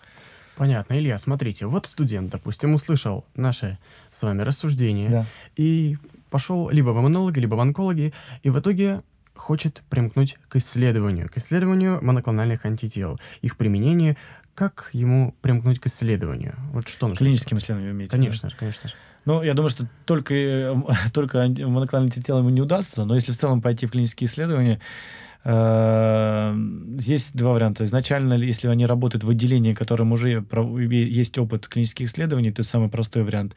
[0.55, 3.79] Понятно, Илья, смотрите, вот студент, допустим, услышал наше
[4.11, 5.25] с вами рассуждение да.
[5.55, 5.97] и
[6.29, 9.01] пошел либо в иммунологи, либо в онкологи, и в итоге
[9.35, 14.15] хочет примкнуть к исследованию, к исследованию моноклональных антител, их применение,
[14.53, 16.55] как ему примкнуть к исследованию?
[16.71, 18.11] Вот что нужно Клиническим исследованием имеете?
[18.11, 18.95] Конечно же, конечно же.
[19.25, 20.75] Ну, я думаю, что только, э,
[21.13, 24.79] только моноклональное антитела ему не удастся, но если в целом пойти в клинические исследования,
[25.45, 27.83] Здесь два варианта.
[27.83, 30.41] Изначально, если они работают в отделении, которым уже
[30.89, 33.55] есть опыт клинических исследований, то самый простой вариант,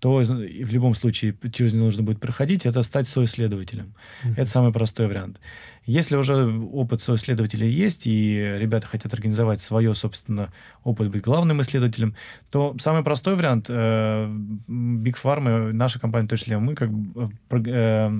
[0.00, 3.94] то в любом случае через него нужно будет проходить, это стать соисследователем.
[4.24, 4.34] Mm-hmm.
[4.36, 5.40] Это самый простой вариант.
[5.86, 10.52] Если уже опыт соисследователя есть, и ребята хотят организовать свое, собственно,
[10.84, 12.14] опыт быть главным исследователем,
[12.50, 14.26] то самый простой вариант э,
[14.68, 16.90] Big Pharma, наша компания, в том числе мы, как
[17.66, 18.12] э,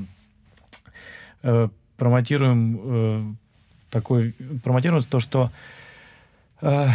[1.42, 1.68] э,
[1.98, 3.22] промотируем э,
[3.90, 4.34] такой,
[4.64, 5.50] промотируем то, что
[6.62, 6.86] э,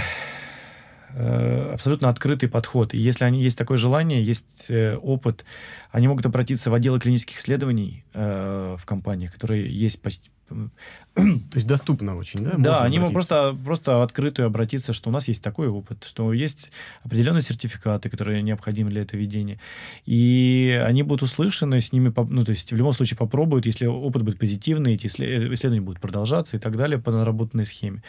[1.73, 2.93] абсолютно открытый подход.
[2.93, 5.45] И если они есть такое желание, есть э, опыт,
[5.91, 10.30] они могут обратиться в отделы клинических исследований э, в компаниях, которые есть почти
[11.15, 12.52] То есть доступно очень, да?
[12.58, 16.34] Да, Можно они могут просто, просто открытую обратиться, что у нас есть такой опыт, что
[16.34, 16.71] есть
[17.04, 19.60] определенные сертификаты, которые необходимы для этого ведения.
[20.06, 24.23] И они будут услышаны, с ними, ну, то есть в любом случае попробуют, если опыт
[24.23, 28.04] будет позитивный, эти исследования будут продолжаться и так далее по наработанной схеме.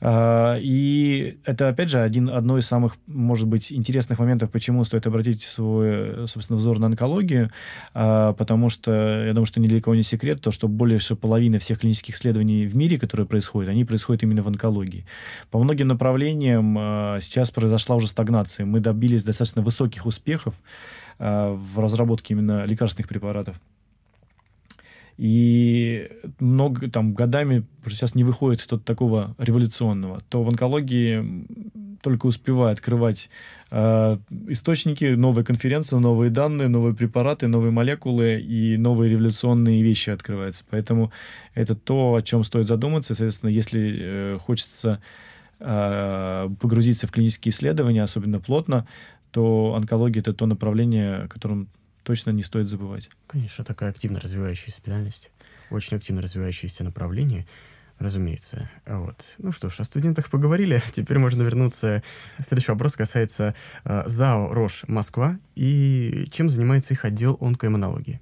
[0.00, 5.06] А, и это, опять же, один, одно из самых, может быть, интересных моментов, почему стоит
[5.06, 7.50] обратить свой, собственно, взор на онкологию,
[7.92, 11.58] а, потому что, я думаю, что ни для кого не секрет, то, что больше половины
[11.58, 15.04] всех клинических исследований в мире, которые происходят, они происходят именно в онкологии.
[15.50, 18.66] По многим направлениям а, сейчас произошла уже стагнация.
[18.66, 20.54] Мы добились достаточно высоких успехов
[21.18, 23.60] в разработке именно лекарственных препаратов.
[25.20, 30.22] И много там годами сейчас не выходит что-то такого революционного.
[30.30, 31.44] То в онкологии
[32.00, 33.28] только успевая открывать
[33.70, 34.16] э,
[34.48, 40.64] источники, новые конференции, новые данные, новые препараты, новые молекулы и новые революционные вещи открываются.
[40.70, 41.12] Поэтому
[41.52, 43.14] это то, о чем стоит задуматься.
[43.14, 45.02] Соответственно, если э, хочется
[45.58, 48.86] э, погрузиться в клинические исследования, особенно плотно,
[49.32, 51.68] то онкология это то направление, которым
[52.02, 53.10] точно не стоит забывать.
[53.26, 55.30] Конечно, такая активно развивающаяся специальность,
[55.70, 57.46] очень активно развивающееся направление,
[57.98, 58.70] разумеется.
[58.86, 59.24] Вот.
[59.38, 62.02] Ну что ж, о студентах поговорили, теперь можно вернуться.
[62.38, 68.20] Следующий вопрос касается э, ЗАО «Рош Москва» и чем занимается их отдел онкоиммунологии.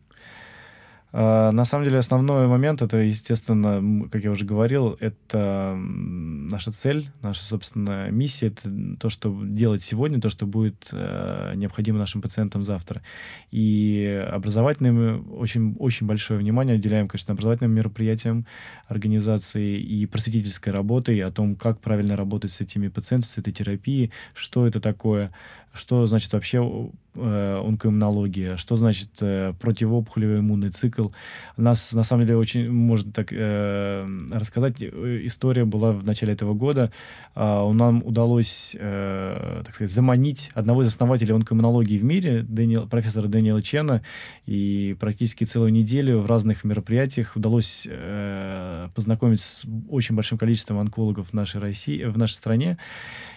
[1.10, 7.08] А, на самом деле основной момент, это, естественно, как я уже говорил, это наша цель,
[7.22, 12.62] наша, собственно, миссия, это то, что делать сегодня, то, что будет э, необходимо нашим пациентам
[12.62, 13.02] завтра.
[13.50, 18.46] И образовательным очень, очень большое внимание уделяем, конечно, образовательным мероприятиям
[18.86, 24.12] организации и просветительской работой о том, как правильно работать с этими пациентами, с этой терапией,
[24.34, 25.32] что это такое,
[25.78, 31.08] что значит вообще э, онкоиммунология, что значит э, противоопухолевый иммунный цикл.
[31.56, 36.54] Нас, на самом деле, очень, можно так э, рассказать, э, история была в начале этого
[36.54, 36.92] года.
[37.34, 43.26] Э, нам удалось, э, так сказать, заманить одного из основателей онкоиммунологии в мире, Дэниел, профессора
[43.26, 44.02] Дэниела Чена,
[44.46, 51.30] и практически целую неделю в разных мероприятиях удалось э, познакомить с очень большим количеством онкологов
[51.30, 52.78] в нашей России, в нашей стране.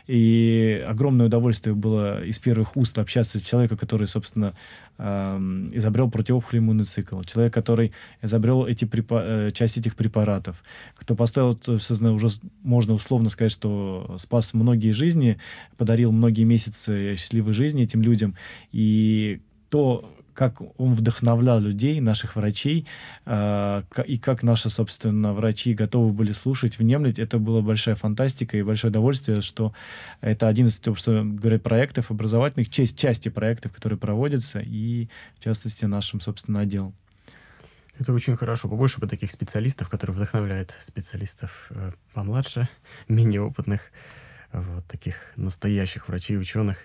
[0.08, 4.54] И огромное удовольствие было из первых уст общаться с человеком, который, собственно,
[4.98, 7.92] эм, изобрел противоопухолевый цикл, человек, который
[8.22, 10.64] изобрел эти препа- э, часть этих препаратов,
[10.96, 12.30] кто поставил, собственно, уже
[12.64, 15.38] можно условно сказать, что спас многие жизни,
[15.78, 18.36] подарил многие месяцы счастливой жизни этим людям.
[18.72, 20.04] И то,
[20.34, 22.88] как он вдохновлял людей, наших врачей,
[23.26, 28.62] э, и как наши, собственно, врачи готовы были слушать, внемлить, это была большая фантастика и
[28.62, 29.74] большое удовольствие, что
[30.22, 35.10] это один из, что говорят, проектов образовательных, часть, части проектов, которые проводятся, и,
[35.40, 36.94] в частности, нашим, собственно, отделом.
[38.00, 38.68] Это очень хорошо.
[38.68, 42.68] Побольше бы таких специалистов, которые вдохновляют специалистов э, помладше,
[43.08, 43.92] менее опытных,
[44.54, 46.78] вот таких настоящих врачей, ученых.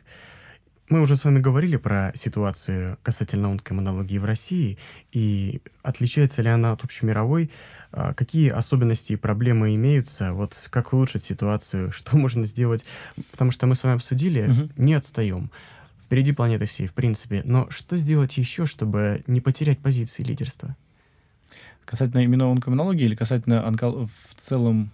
[0.89, 4.79] Мы уже с вами говорили про ситуацию касательно онкомонологии в России,
[5.11, 7.51] и отличается ли она от общемировой,
[7.91, 12.85] а, какие особенности и проблемы имеются, вот как улучшить ситуацию, что можно сделать,
[13.33, 14.71] потому что мы с вами обсудили, угу.
[14.77, 15.51] не отстаем.
[16.05, 17.43] Впереди планеты всей, в принципе.
[17.45, 20.77] Но что сделать еще, чтобы не потерять позиции лидерства?
[21.85, 23.91] Касательно именно онкомонологии или касательно онко...
[23.91, 24.93] в целом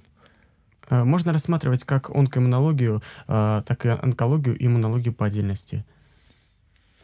[0.91, 5.85] можно рассматривать как онкоиммунологию, э, так и онкологию и иммунологию по отдельности.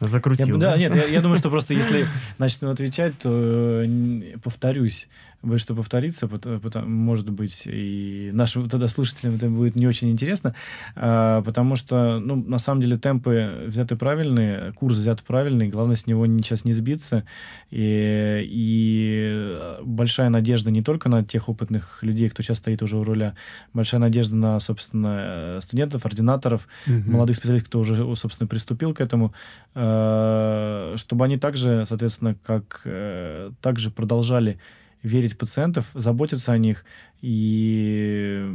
[0.01, 0.57] Закрутил.
[0.57, 2.07] Я, да, да, нет, я, я думаю, что просто если
[2.39, 5.09] начну отвечать, то э, повторюсь
[5.43, 10.11] боюсь, что повторится, потому, потому, может быть, и нашим тогда слушателям это будет не очень
[10.11, 10.55] интересно,
[10.97, 16.07] а, потому что, ну, на самом деле, темпы взяты правильные, курс взят правильный, главное с
[16.07, 17.24] него сейчас не сбиться,
[17.70, 23.05] и, и большая надежда не только на тех опытных людей, кто сейчас стоит уже у
[23.05, 23.34] руля,
[23.72, 27.11] большая надежда на, собственно, студентов, ординаторов, угу.
[27.12, 29.32] молодых специалистов, кто уже, собственно, приступил к этому,
[29.72, 34.59] чтобы они также, соответственно, как э, также продолжали
[35.03, 36.84] верить пациентов, заботиться о них
[37.20, 38.46] и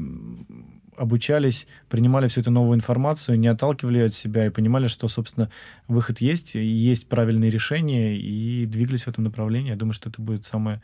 [0.98, 5.50] обучались, принимали всю эту новую информацию, не отталкивали от себя и понимали, что, собственно,
[5.88, 9.70] выход есть, есть правильные решения, и двигались в этом направлении.
[9.70, 10.82] Я думаю, что это будет самое,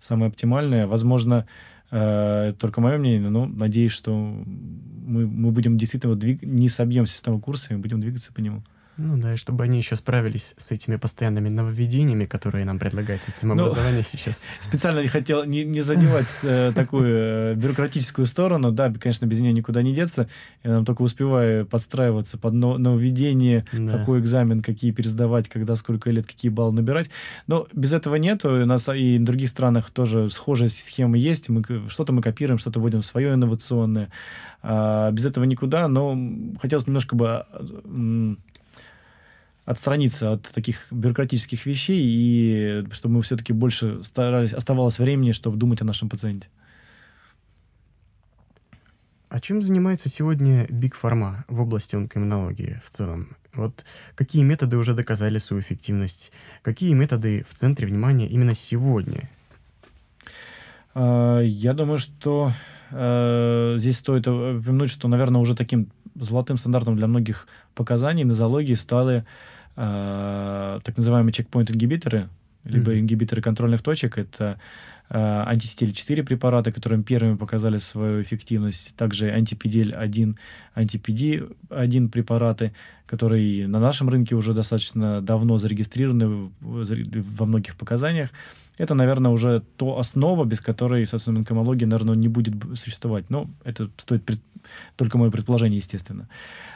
[0.00, 0.86] самое оптимальное.
[0.86, 1.46] Возможно,
[1.90, 6.42] э, только мое мнение, но надеюсь, что мы, мы будем действительно двиг...
[6.42, 8.62] не с того курса и будем двигаться по нему.
[8.96, 13.54] Ну да, и чтобы они еще справились с этими постоянными нововведениями, которые нам предлагает система
[13.54, 14.44] ну, образования сейчас.
[14.60, 18.72] Специально не хотел не, не задевать э, такую э, бюрократическую сторону.
[18.72, 20.28] Да, конечно, без нее никуда не деться.
[20.62, 23.98] Я нам только успеваю подстраиваться под нововведение, да.
[23.98, 27.08] какой экзамен, какие пересдавать, когда, сколько лет, какие баллы набирать.
[27.46, 28.44] Но без этого нет.
[28.44, 31.48] У нас и в других странах тоже схожие схемы есть.
[31.48, 34.10] Мы, что-то мы копируем, что-то вводим свое инновационное.
[34.62, 35.88] А, без этого никуда.
[35.88, 36.18] Но
[36.60, 37.46] хотелось немножко бы
[39.70, 45.80] отстраниться от таких бюрократических вещей и чтобы мы все-таки больше старались, оставалось времени, чтобы думать
[45.80, 46.48] о нашем пациенте.
[49.28, 53.36] А чем занимается сегодня Big Pharma в области онкоиммунологии в целом?
[53.54, 53.84] Вот
[54.16, 56.32] какие методы уже доказали свою эффективность?
[56.62, 59.30] Какие методы в центре внимания именно сегодня?
[60.94, 62.50] А, я думаю, что
[62.90, 67.46] э, здесь стоит упомянуть, что, наверное, уже таким золотым стандартом для многих
[67.76, 69.24] показаний нозологии стали
[69.76, 72.28] э, так называемые чекпоинт-ингибиторы,
[72.64, 73.00] либо mm-hmm.
[73.00, 74.18] ингибиторы контрольных точек.
[74.18, 74.58] Это
[75.08, 78.94] э, антисетиль-4 препараты, которым первыми показали свою эффективность.
[78.96, 80.36] Также антипидель-1,
[80.74, 82.72] антипиди-1 препараты,
[83.06, 88.30] которые на нашем рынке уже достаточно давно зарегистрированы во многих показаниях.
[88.78, 93.28] Это, наверное, уже то основа, без которой, собственно, онкология, наверное, не будет существовать.
[93.28, 94.40] Но это стоит пред...
[94.96, 96.28] только мое предположение, естественно.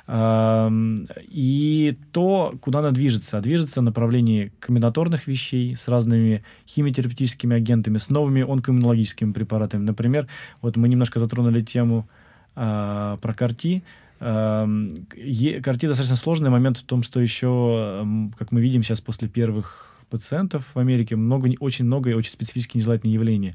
[0.08, 3.40] И то, куда она движется.
[3.40, 9.82] Движется в направлении комбинаторных вещей с разными химиотерапевтическими агентами, с новыми онкоиммунологическими препаратами.
[9.82, 10.28] Например,
[10.60, 12.06] вот мы немножко затронули тему
[12.54, 13.82] а, про КАРТИ.
[14.20, 18.06] КАРТИ достаточно сложный момент в том, что еще,
[18.38, 22.76] как мы видим сейчас после первых пациентов в Америке много, очень много и очень специфически
[22.76, 23.54] нежелательные явления.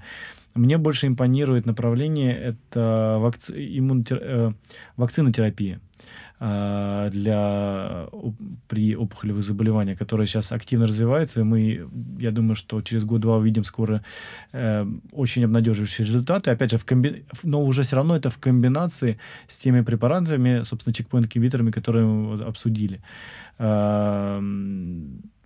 [0.56, 4.54] Мне больше импонирует направление это вакци, иммунотер, э,
[4.98, 5.80] вакцинотерапия
[6.40, 8.08] э, для,
[8.68, 11.42] при опухолевых заболеваниях, которая сейчас активно развивается.
[11.42, 11.88] И мы,
[12.20, 14.04] я думаю, что через год-два увидим скоро
[14.52, 16.52] э, очень обнадеживающие результаты.
[16.52, 17.26] Опять же, в комби...
[17.44, 23.02] но уже все равно это в комбинации с теми препаратами, собственно, чекпоинт-инхибиторами, которые мы обсудили.
[23.60, 24.42] Э,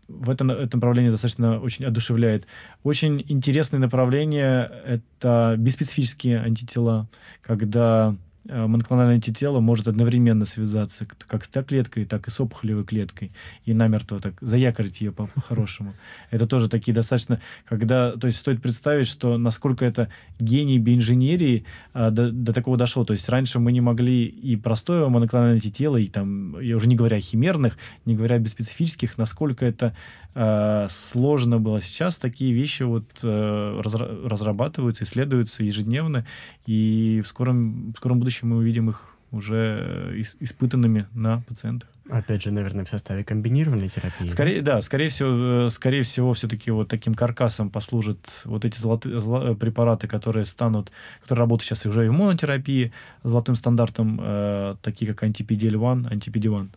[0.07, 2.45] в этом, это направление достаточно очень одушевляет.
[2.83, 7.07] Очень интересное направление— это беспецифические антитела,
[7.41, 8.15] когда
[8.45, 13.31] моноклональное антитело может одновременно связаться как с Т-клеткой, так и с опухолевой клеткой
[13.65, 15.93] и намертво так заякорить ее по-хорошему.
[16.31, 22.11] Это тоже такие достаточно, когда, то есть стоит представить, что насколько это гений биоинженерии а,
[22.11, 23.05] до, до такого дошло.
[23.05, 26.95] То есть раньше мы не могли и простое моноклональное антитело, и там, я уже не
[26.95, 29.95] говоря о химерных, не говоря о беспецифических, насколько это
[30.35, 31.81] а, сложно было.
[31.81, 36.25] Сейчас такие вещи вот а, разрабатываются, исследуются ежедневно,
[36.65, 41.89] и в скором, в скором будущем будущем мы увидим их уже э, испытанными на пациентах.
[42.09, 44.27] Опять же, наверное, в составе комбинированной терапии.
[44.27, 49.19] Скорее, да, скорее всего, э, скорее всего, все-таки вот таким каркасом послужат вот эти золотые
[49.19, 52.91] золо, э, препараты, которые станут, которые работают сейчас уже и в монотерапии,
[53.23, 56.67] золотым стандартом, э, такие как антипидиэль-1, антипиди-1.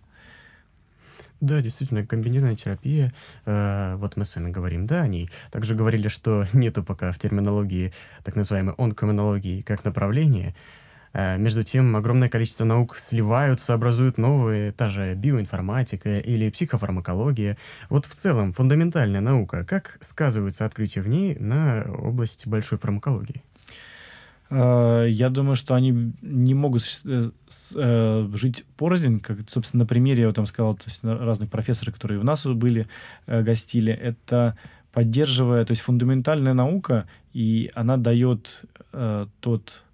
[1.41, 3.13] Да, действительно, комбинированная терапия,
[3.45, 5.29] э, вот мы с вами говорим, да, о ней.
[5.51, 7.93] Также говорили, что нету пока в терминологии
[8.25, 10.55] так называемой онкомонологии как направления.
[11.13, 17.57] Э, между тем, огромное количество наук сливаются, образуют новые, та же биоинформатика или психофармакология.
[17.89, 23.43] Вот в целом, фундаментальная наука, как сказываются открытия в ней на область большой фармакологии?
[24.51, 30.33] Э, я думаю, что они не могут э, жить порознь, как, собственно, на примере, я
[30.33, 32.87] там сказал, то есть разных профессоров, которые у нас были,
[33.27, 34.57] гостили, это
[34.93, 38.65] поддерживая, то есть фундаментальная наука, и она дает
[39.41, 39.85] тот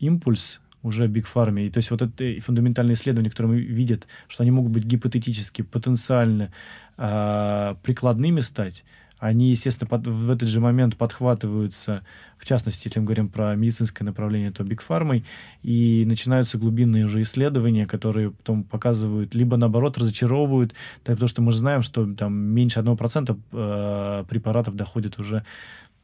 [0.00, 1.66] импульс, уже Pharma.
[1.66, 6.50] И то есть вот это фундаментальные исследования, которые видят, что они могут быть гипотетически, потенциально
[6.96, 8.84] э, прикладными стать,
[9.20, 12.02] они, естественно, под, в этот же момент подхватываются,
[12.38, 15.22] в частности, если мы говорим про медицинское направление, то Pharma,
[15.62, 20.72] и начинаются глубинные уже исследования, которые потом показывают, либо наоборот разочаровывают,
[21.04, 25.44] так, потому что мы же знаем, что там меньше 1% э, препаратов доходит уже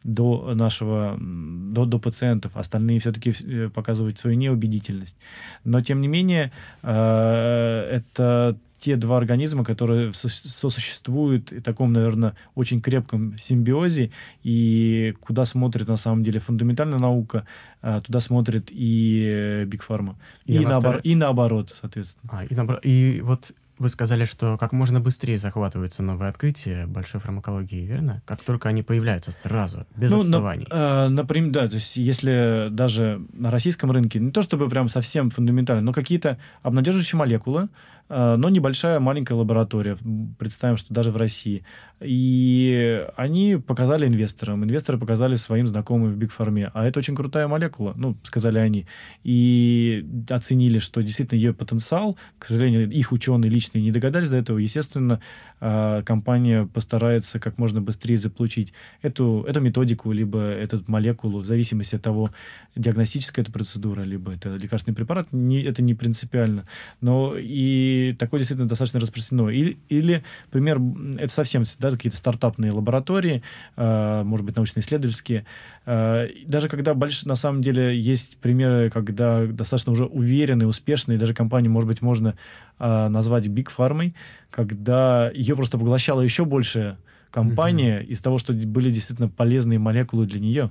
[0.05, 2.57] до нашего, до, до пациентов.
[2.57, 5.19] Остальные все-таки э, показывают свою неубедительность.
[5.65, 12.81] Но, тем не менее, э, это те два организма, которые сосуществуют в таком, наверное, очень
[12.81, 14.11] крепком симбиозе,
[14.43, 17.47] и куда смотрит на самом деле фундаментальная наука,
[17.83, 20.17] э, туда смотрит и Биг Фарма.
[20.45, 22.31] И, и, наобор- и наоборот, соответственно.
[22.33, 27.20] А, и, наоборот, и вот вы сказали, что как можно быстрее захватываются новые открытия большой
[27.20, 28.22] фармакологии, верно?
[28.24, 30.66] Как только они появляются сразу, без ну, отставаний.
[30.70, 34.89] На, э, например, да, то есть если даже на российском рынке, не то чтобы прям
[34.89, 37.68] совсем фундаментально, но какие-то обнадеживающие молекулы,
[38.09, 39.97] но небольшая маленькая лаборатория.
[40.39, 41.65] Представим, что даже в России.
[42.01, 44.65] И они показали инвесторам.
[44.65, 46.71] Инвесторы показали своим знакомым в Биг Фарме.
[46.75, 48.87] А это очень крутая молекула, ну, сказали они.
[49.25, 54.59] И оценили, что действительно ее потенциал, к сожалению, их ученые лично не догадались до этого.
[54.59, 55.21] Естественно,
[55.61, 61.97] э, компания постарается как можно быстрее заполучить эту, эту методику, либо эту молекулу, в зависимости
[61.97, 62.29] от того,
[62.75, 66.67] диагностическая это процедура, либо это лекарственный препарат, не, это не принципиально.
[67.01, 69.49] Но и такое действительно достаточно распространено.
[69.49, 70.81] Или, или пример,
[71.19, 73.43] это совсем да, какие-то стартапные лаборатории,
[73.77, 75.47] э, может быть, научно-исследовательские.
[75.85, 81.35] Э, даже когда больш, на самом деле есть примеры, когда достаточно уже уверенные, успешные, даже
[81.35, 82.37] компании, может быть, можно
[82.79, 84.13] э, назвать Big Pharma,
[84.51, 86.97] когда ее просто поглощала еще больше
[87.31, 88.07] компания mm-hmm.
[88.07, 90.71] из того, что были действительно полезные молекулы для нее.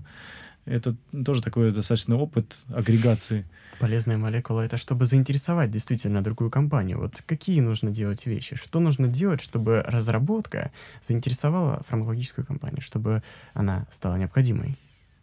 [0.65, 0.95] Это
[1.25, 3.45] тоже такой достаточно опыт агрегации.
[3.79, 6.99] Полезная молекула— это чтобы заинтересовать действительно другую компанию.
[6.99, 8.55] Вот какие нужно делать вещи?
[8.55, 10.71] Что нужно делать, чтобы разработка
[11.07, 13.21] заинтересовала фармакологическую компанию, чтобы
[13.53, 14.75] она стала необходимой?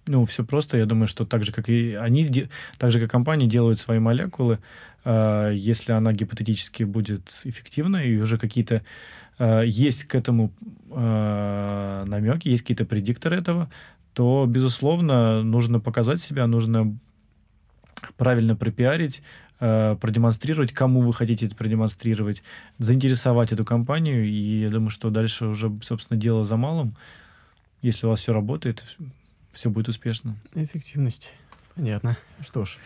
[0.06, 0.78] Ну, все просто.
[0.78, 4.58] Я думаю, что так же, как и они, так же, как компании делают свои молекулы,
[5.04, 8.82] э, если она гипотетически будет эффективна, и уже какие-то
[9.38, 10.52] э, есть к этому
[10.90, 13.70] э, намеки, есть какие-то предикторы этого,
[14.14, 16.98] то, безусловно, нужно показать себя, нужно
[18.16, 19.22] правильно пропиарить,
[19.60, 22.42] э, продемонстрировать, кому вы хотите это продемонстрировать,
[22.78, 24.24] заинтересовать эту компанию.
[24.24, 26.94] И я думаю, что дальше уже, собственно, дело за малым.
[27.80, 28.96] Если у вас все работает,
[29.52, 30.36] все будет успешно.
[30.54, 31.34] Эффективность.
[31.74, 32.16] Понятно.
[32.40, 32.78] Что ж,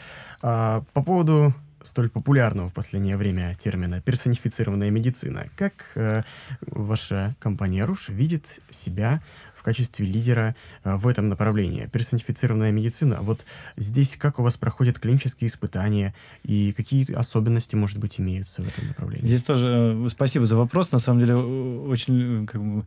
[0.43, 1.55] а, по поводу
[1.87, 5.47] столь популярного в последнее время термина персонифицированная медицина.
[5.57, 6.23] Как э,
[6.61, 9.23] ваша компания Руш видит себя
[9.67, 10.55] качестве лидера
[10.85, 11.89] э, в этом направлении.
[11.93, 13.19] Персонифицированная медицина.
[13.21, 13.45] Вот
[13.77, 16.15] здесь как у вас проходят клинические испытания
[16.45, 19.27] и какие особенности, может быть, имеются в этом направлении?
[19.27, 20.93] Здесь тоже э, спасибо за вопрос.
[20.93, 22.85] На самом деле, очень как бы,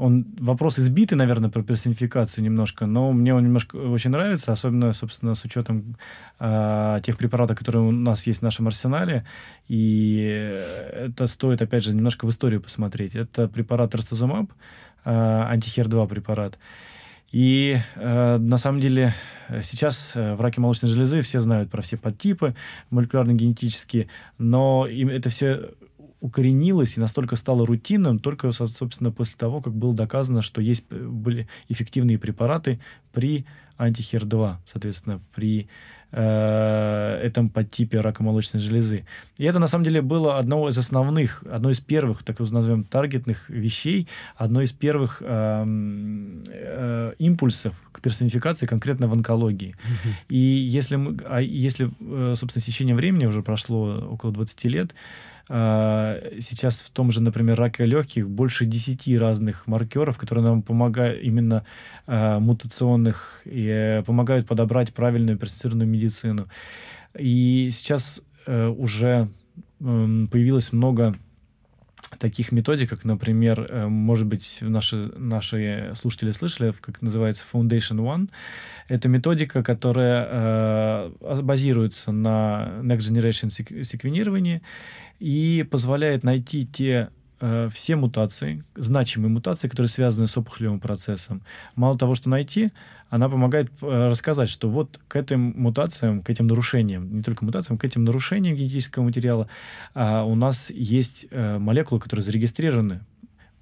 [0.00, 5.34] он вопрос избитый, наверное, про персонификацию немножко, но мне он немножко очень нравится, особенно, собственно,
[5.34, 5.96] с учетом
[6.38, 9.24] э, тех препаратов, которые у нас есть в нашем арсенале.
[9.68, 10.20] И
[10.92, 13.16] это стоит, опять же, немножко в историю посмотреть.
[13.16, 14.52] Это препарат Растазумаб,
[15.04, 16.58] э, антихер-2 препарат.
[17.32, 19.14] И э, на самом деле
[19.62, 22.54] сейчас э, в раке молочной железы все знают про все подтипы
[22.90, 25.70] молекулярно-генетические, но им это все
[26.20, 30.96] укоренилось и настолько стало рутинным только, собственно, после того, как было доказано, что есть э,
[30.96, 32.80] были эффективные препараты
[33.12, 33.46] при
[33.78, 35.68] антихер-2, соответственно, при
[36.12, 39.04] э, этом подтипе рака молочной железы.
[39.38, 43.48] И это, на самом деле, было одно из основных, одно из первых, так назовем, таргетных
[43.48, 45.64] вещей, одно из первых э,
[46.48, 49.74] э, импульсов к персонификации конкретно в онкологии.
[49.74, 50.12] Mm-hmm.
[50.28, 54.94] И если, мы, а если, э, собственно, с течением времени уже прошло около 20 лет,
[55.50, 61.64] сейчас в том же, например, раке легких больше 10 разных маркеров, которые нам помогают именно
[62.06, 66.46] э, мутационных и помогают подобрать правильную персонифицированную медицину.
[67.18, 69.28] И сейчас э, уже
[69.80, 71.16] появилось много
[72.18, 78.30] таких методик, как, например, э, может быть, наши, наши слушатели слышали, как называется Foundation One.
[78.88, 83.50] Это методика, которая э, базируется на Next Generation
[83.84, 84.62] секвенировании
[85.18, 91.42] и позволяет найти те э, все мутации, значимые мутации, которые связаны с опухолевым процессом.
[91.76, 92.70] Мало того, что найти,
[93.10, 97.78] она помогает э, рассказать, что вот к этим мутациям, к этим нарушениям, не только мутациям,
[97.78, 99.48] к этим нарушениям генетического материала
[99.94, 103.00] э, у нас есть э, молекулы, которые зарегистрированы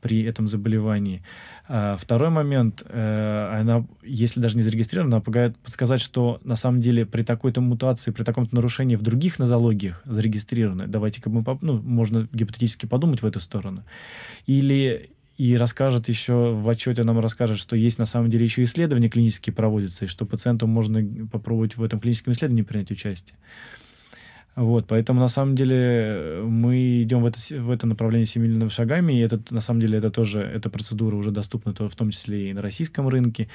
[0.00, 1.22] при этом заболевании.
[1.66, 6.80] А, второй момент, э, она, если даже не зарегистрирована, она помогает подсказать, что на самом
[6.80, 10.86] деле при такой-то мутации, при таком-то нарушении в других нозологиях зарегистрированы.
[10.86, 13.84] Давайте-ка мы, ну, можно гипотетически подумать в эту сторону.
[14.46, 19.08] Или и расскажет еще в отчете нам расскажет, что есть на самом деле еще исследования
[19.08, 23.38] клинические проводятся, и что пациенту можно попробовать в этом клиническом исследовании принять участие.
[24.58, 29.20] Вот, поэтому на самом деле мы идем в это, в это направление семимильными шагами, и
[29.20, 32.60] это, на самом деле это тоже, эта процедура уже доступна в том числе и на
[32.60, 33.48] российском рынке.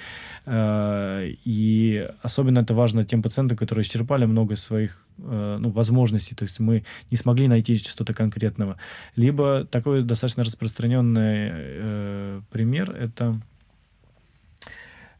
[0.45, 6.43] Э, и особенно это важно тем пациентам, которые исчерпали много своих э, ну, возможностей, то
[6.43, 8.77] есть мы не смогли найти что-то конкретного.
[9.17, 13.35] Либо такой достаточно распространенный э, пример, это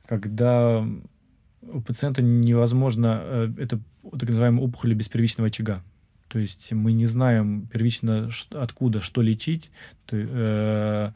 [0.06, 0.88] когда
[1.72, 3.80] у пациента невозможно, э, это
[4.11, 5.84] так называемая опухоли без первичного очага.
[6.28, 9.72] То есть мы не знаем первично откуда что лечить.
[10.11, 11.11] Э,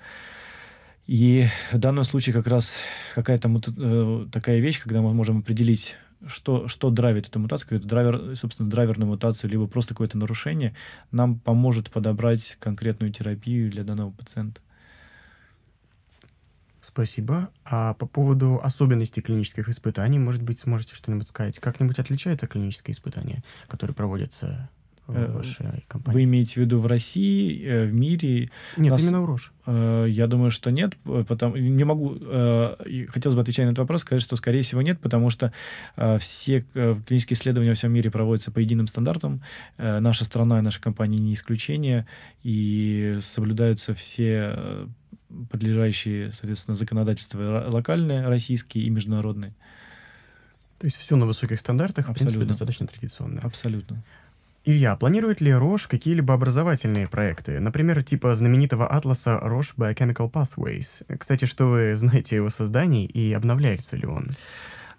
[1.07, 2.77] и в данном случае как раз
[3.15, 8.35] какая-то э, такая вещь, когда мы можем определить что, что драйвит эту мутацию, какой-то драйвер,
[8.35, 10.75] собственно, драйвер на мутацию, либо просто какое-то нарушение,
[11.11, 14.61] нам поможет подобрать конкретную терапию для данного пациента.
[16.97, 17.49] Спасибо.
[17.63, 21.59] А по поводу особенностей клинических испытаний, может быть, сможете что-нибудь сказать?
[21.59, 24.67] Как-нибудь отличаются клинические испытания, которые проводятся
[25.05, 26.17] в Э, вашей компании?
[26.17, 28.49] Вы имеете в виду в России, э, в мире?
[28.77, 29.53] Нет, нас- именно в РОЖ.
[29.67, 32.17] Э, Я думаю, что нет, потому не могу.
[33.09, 35.53] Хотелось бы отвечать на этот вопрос, сказать, что скорее всего нет, потому что
[36.17, 39.43] все клинические исследования во всем мире проводятся по единым стандартам.
[39.77, 42.07] Наша страна и наша компания не исключение,
[42.41, 44.87] и соблюдаются все
[45.49, 49.53] подлежащие, соответственно, законодательства локальные, российские и международные.
[50.79, 52.47] То есть все на высоких стандартах, в принципе, Абсолютно.
[52.47, 53.41] достаточно традиционно.
[53.41, 54.03] Абсолютно.
[54.63, 57.59] Илья, планирует ли Рош какие-либо образовательные проекты?
[57.59, 61.05] Например, типа знаменитого атласа Roche Biochemical Pathways.
[61.17, 64.27] Кстати, что вы знаете о его создании и обновляется ли он?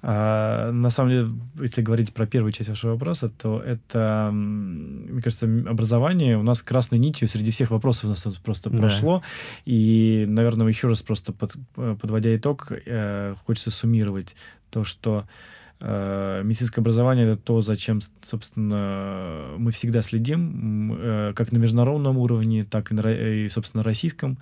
[0.00, 1.28] А, на самом деле,
[1.60, 6.98] если говорить про первую часть вашего вопроса, то это, мне кажется, образование у нас красной
[6.98, 8.78] нитью среди всех вопросов у нас тут просто Да.
[8.78, 9.22] прошло.
[9.64, 14.36] И, наверное, еще раз просто под- э, подводя итог, э, хочется суммировать
[14.70, 15.24] то, что
[15.80, 22.90] э, медицинское образование это то, зачем, собственно, мы всегда следим, как на международном уровне, так
[22.90, 24.38] и, на, и, собственно, российском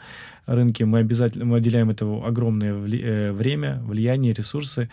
[0.46, 0.86] рынке.
[0.86, 4.88] Мы обязательно мы уделяем этому огромное вли- время, влияние, ресурсы.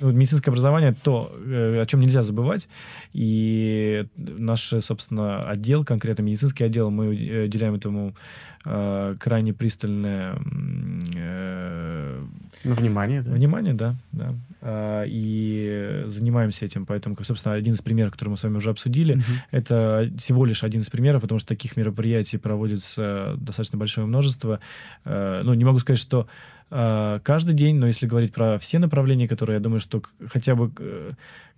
[0.00, 2.68] Медицинское образование— то, э, о чем нельзя забывать.
[3.12, 8.14] И наш, собственно, отдел, конкретно медицинский отдел, мы уд- уделяем этому
[8.66, 10.34] э, крайне пристальное
[11.14, 12.22] э,
[12.64, 13.32] Ну, внимание, да?
[13.32, 14.30] Внимание, да, да.
[14.62, 16.86] А, И занимаемся этим.
[16.86, 19.22] Поэтому, собственно, один из примеров, который мы с вами уже обсудили, Мгм.
[19.50, 24.60] это всего лишь один из примеров, потому что таких мероприятий проводится достаточно большое множество.
[25.04, 26.26] Э, Ну, не могу сказать, что э,
[27.22, 31.12] каждый день, но если говорить про все направления, которые, я думаю, что хотя бы э,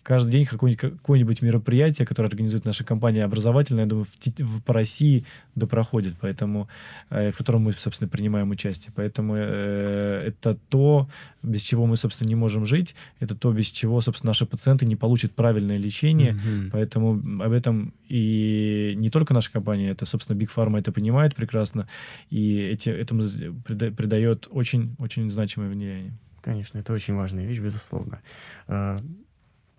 [0.06, 4.72] каждый день какое-нибудь, какое-нибудь мероприятие, которое организует наша компания образовательная, я думаю, в в- по
[4.72, 5.24] России
[5.56, 6.68] да проходит, поэтому,
[7.10, 8.92] э, в котором мы, собственно, принимаем участие.
[8.94, 11.08] Поэтому э, это то,
[11.42, 14.94] без чего мы, собственно, не можем жить, это то, без чего, собственно, наши пациенты не
[14.96, 16.70] получат правильное лечение, Мгм.
[16.70, 21.88] Поэтому об этом и не только наша компания, это, собственно, Big Pharma это понимает прекрасно,
[22.30, 23.22] и эти, этому
[23.64, 26.12] придает очень-очень значимое влияние.
[26.42, 28.20] Конечно, это очень важная вещь, безусловно.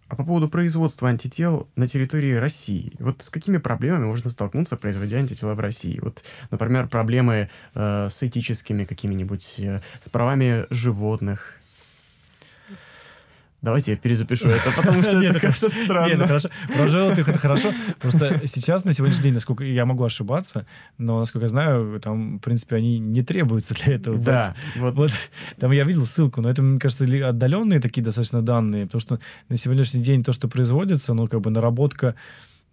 [0.10, 5.18] А по поводу производства антител на территории России, вот с какими проблемами можно столкнуться, производя
[5.18, 6.00] антитела в России?
[6.02, 11.60] Вот, например, проблемы э, с этическими какими-нибудь, э, с правами животных.
[13.62, 16.28] Давайте я перезапишу это, потому что Нет, это как-то Нет, странно.
[16.28, 16.50] хорошо.
[16.76, 17.72] Про животных это хорошо.
[18.00, 20.68] Просто сейчас, на сегодняшний день, насколько я могу ошибаться,
[21.00, 24.20] но, насколько я знаю, там, в принципе, они не требуются для этого.
[24.20, 25.12] Да, вот
[25.58, 29.58] там я видел ссылку, но это, мне кажется, отдаленные такие достаточно данные, потому что на
[29.58, 32.14] сегодняшний день то, что производится, ну, как бы наработка,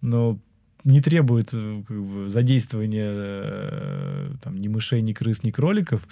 [0.01, 0.39] ну,
[0.83, 6.07] не требует э, как бы, задействования э, там, ни мышей, ни крыс, ни кроликов,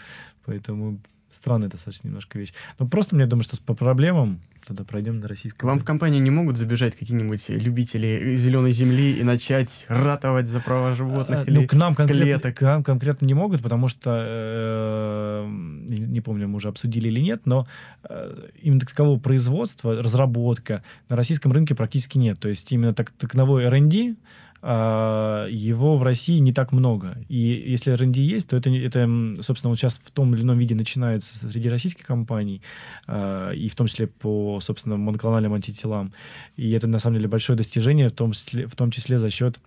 [0.46, 1.00] поэтому
[1.36, 2.54] странная достаточно немножко вещь.
[2.80, 5.68] Но просто мне думаю, что по проблемам тогда пройдем на российском.
[5.68, 10.94] вам в компании не могут забежать какие-нибудь любители зеленой земли и начать ратовать за права
[10.94, 12.58] животных А, или ну, к нам конкретно, клеток?
[12.58, 17.42] к нам конкретно не могут, потому что, э, не помню, мы уже обсудили или нет,
[17.46, 17.68] но
[18.04, 22.40] э, именно такового производства, разработка на российском рынке практически нет.
[22.40, 24.16] То есть именно так, таковой R&D, а,
[24.64, 27.18] его в России не так много.
[27.28, 29.08] И если R&D есть, то это, это,
[29.42, 32.62] собственно, вот сейчас в том или ином виде начинается среди российских компаний,
[33.08, 36.14] а, и в том числе по, собственно, моноклональным антителам.
[36.56, 39.60] И это, на самом деле, большое достижение, в том числе, в том числе за счет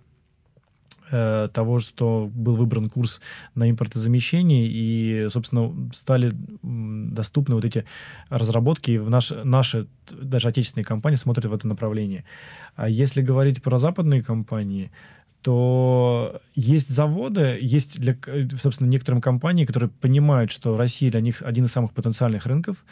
[1.11, 3.21] э, того, что был выбран курс
[3.55, 6.31] на импортозамещение, и, собственно, стали
[6.63, 7.85] доступны вот эти
[8.29, 12.23] разработки, и в наш, наши, даже отечественные компании смотрят в это направление.
[12.75, 14.91] А если говорить про западные компании,
[15.47, 18.17] то есть заводы, есть, для,
[18.61, 22.83] собственно, некоторым компании, которые понимают, что Россия для них один из самых потенциальных рынков,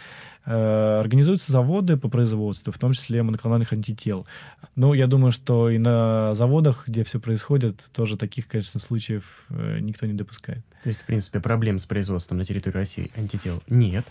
[0.46, 4.26] э, организуются заводы по производству, в том числе моноклональных антител.
[4.78, 9.80] Ну, я думаю, что и на заводах, где все происходит, тоже таких, конечно, случаев э,
[9.82, 10.64] никто не допускает.
[10.82, 14.06] То есть, в принципе, проблем с производством на территории России антител нет,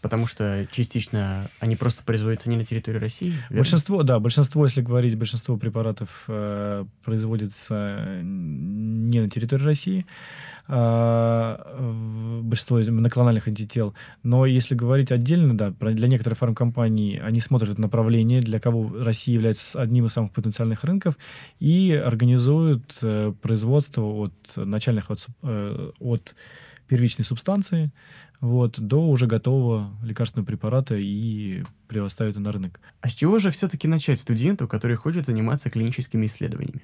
[0.00, 3.30] потому что частично они просто производятся не на территории России.
[3.30, 3.56] верно?
[3.56, 10.04] Большинство, да, большинство, если говорить, большинство препаратов э, производится не на территории России,
[10.68, 13.94] в- большинство моноклональных антител.
[14.22, 19.80] Но если говорить отдельно, да, для некоторых фармкомпаний они смотрят направление, для кого Россия является
[19.80, 21.16] одним из самых потенциальных рынков,
[21.58, 26.34] и организуют э, производство от начальных от, э, от
[26.86, 27.90] первичной субстанции
[28.40, 32.80] вот, до уже готового лекарственного препарата и предоставить это на рынок.
[33.00, 36.82] А с чего же все-таки начать студенту, который хочет заниматься клиническими исследованиями?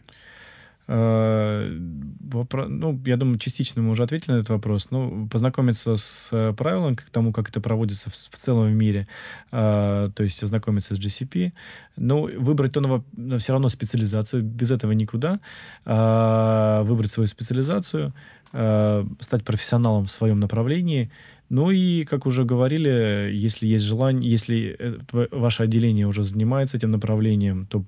[0.87, 4.89] Э, ну, я думаю, частично мы уже ответили на этот вопрос.
[4.91, 9.07] Ну, познакомиться с э, правилом, к тому, как это проводится в, в целом в мире,
[9.51, 11.53] э, то есть ознакомиться с GCP.
[11.97, 13.05] Ну, выбрать то
[13.39, 15.41] все равно специализацию, без этого никуда.
[15.85, 18.13] Выбрать свою специализацию,
[18.51, 21.11] стать профессионалом в своем направлении–
[21.51, 24.99] ну и, как уже говорили, если есть желание, если э,
[25.31, 27.85] ваше отделение уже занимается этим направлением, то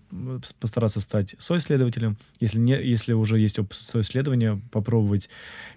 [0.60, 2.18] постараться стать соисследователем.
[2.38, 5.30] Если, не, если уже есть опыт соисследования, попробовать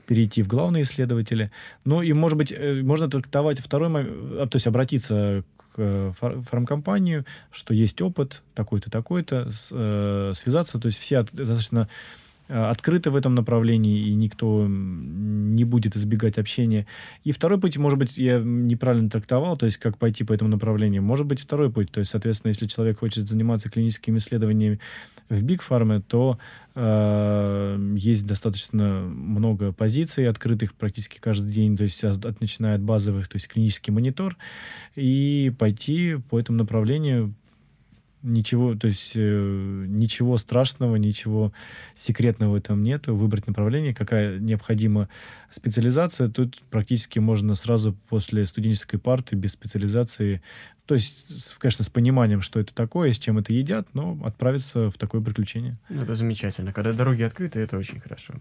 [0.08, 1.52] перейти в главные исследователи.
[1.86, 6.12] Ну и, может быть, э, можно трактовать второй момент, а, то есть обратиться к э,
[6.14, 9.52] фармкомпанию, что есть опыт такой-то, такой-то,
[10.36, 10.80] связаться.
[10.80, 11.88] То есть все достаточно
[12.50, 16.88] открыты в этом направлении, и никто не будет избегать общения.
[17.24, 21.04] И второй путь, может быть, я неправильно трактовал, то есть как пойти по этому направлению.
[21.04, 24.80] Может быть, второй путь, то есть, соответственно, если человек хочет заниматься клиническими исследованиями
[25.30, 26.40] в Big Pharma, то
[26.74, 32.82] э, есть достаточно много позиций, открытых практически каждый день, то есть от, от, начиная от
[32.82, 34.38] базовых, то есть клинический монитор,
[34.96, 37.36] и пойти по этому направлению,
[38.22, 41.54] Ничего, то есть э, ничего страшного, ничего
[41.96, 43.08] секретного в этом нет.
[43.08, 45.08] Выбрать направление, какая необходима
[45.50, 50.42] специализация, тут практически можно сразу после студенческой парты без специализации,
[50.86, 54.98] то есть, конечно, с пониманием, что это такое, с чем это едят, но отправиться в
[54.98, 55.78] такое приключение.
[55.88, 56.74] Ну, это замечательно.
[56.74, 58.34] Когда дороги открыты, это очень хорошо.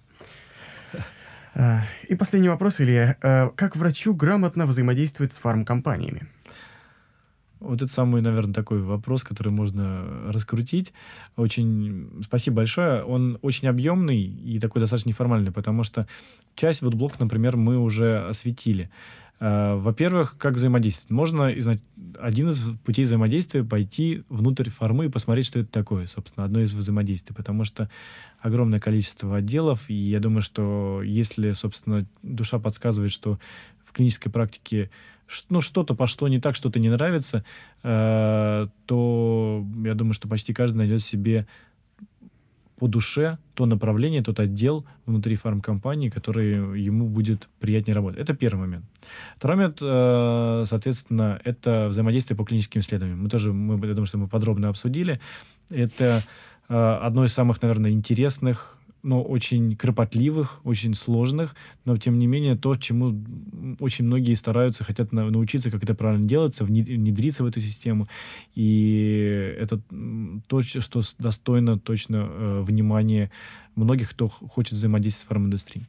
[1.54, 3.16] А, и последний вопрос, Илья.
[3.20, 6.26] А, как врачу грамотно взаимодействовать с фармкомпаниями?
[7.60, 10.92] Вот это самый, наверное, такой вопрос, который можно раскрутить.
[11.36, 13.02] Очень спасибо большое.
[13.04, 16.06] Он очень объемный и такой достаточно неформальный, потому что
[16.54, 18.90] часть вот блок, например, мы уже осветили.
[19.40, 21.10] А, во-первых, как взаимодействовать?
[21.10, 21.46] Можно
[22.18, 26.72] один из путей взаимодействия пойти внутрь формы и посмотреть, что это такое, собственно, одно из
[26.72, 27.88] взаимодействий, потому что
[28.40, 33.38] огромное количество отделов, и я думаю, что если, собственно, душа подсказывает, что
[33.84, 34.90] в клинической практике
[35.48, 37.44] ну, что-то пошло не так, что-то не нравится,
[37.82, 41.46] э, то я думаю, что почти каждый найдет себе
[42.78, 48.20] по душе то направление, тот отдел внутри фармкомпании, который ему будет приятнее работать.
[48.20, 48.84] Это первый момент.
[49.36, 53.20] Второй момент, э, соответственно, это взаимодействие по клиническим исследованиям.
[53.20, 55.20] Мы тоже, мы, я думаю, что мы подробно обсудили.
[55.70, 56.22] Это
[56.68, 62.56] э, одно из самых, наверное, интересных но очень кропотливых, очень сложных, но тем не менее
[62.56, 63.14] то, чему
[63.80, 68.06] очень многие стараются, хотят на, научиться, как это правильно делается, внедриться в эту систему.
[68.54, 69.80] И это
[70.46, 73.30] то, что достойно точно э, внимания
[73.76, 75.86] многих, кто хочет взаимодействовать с фарминдустрией.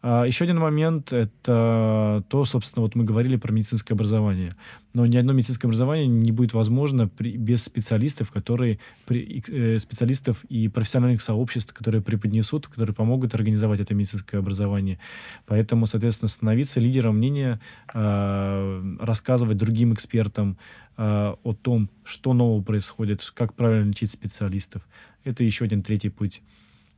[0.00, 4.54] А, еще один момент— это то, собственно, вот мы говорили про медицинское образование.
[4.94, 10.44] Но ни одно медицинское образование не будет возможно при, без специалистов, которые, при, э, специалистов
[10.44, 14.98] и профессиональных сообществ, которые преподнесут, которые помогут организовать это медицинское образование.
[15.46, 17.60] Поэтому, соответственно, становиться лидером мнения,
[17.92, 20.58] э, рассказывать другим экспертам
[20.96, 24.88] э, о том, что нового происходит, как правильно лечить специалистов.
[25.24, 26.42] Это еще один третий путь.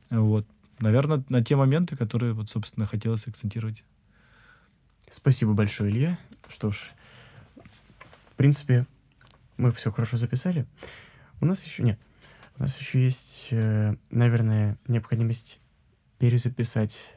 [0.09, 0.45] Вот
[0.81, 3.83] наверное, на те моменты, которые, вот, собственно, хотелось акцентировать.
[5.09, 6.17] Спасибо большое, Илья.
[6.49, 6.91] Что ж,
[7.55, 8.85] в принципе,
[9.57, 10.65] мы все хорошо записали.
[11.39, 11.99] У нас еще нет.
[12.57, 15.59] У нас еще есть, э, наверное, необходимость
[16.19, 17.15] перезаписать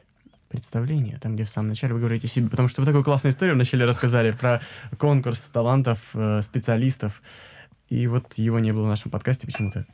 [0.49, 3.55] представление, там, где в самом начале вы говорите себе, потому что вы такую классную историю
[3.55, 4.61] вначале рассказали про
[4.97, 7.21] конкурс талантов, э, специалистов,
[7.89, 9.85] и вот его не было в нашем подкасте почему-то.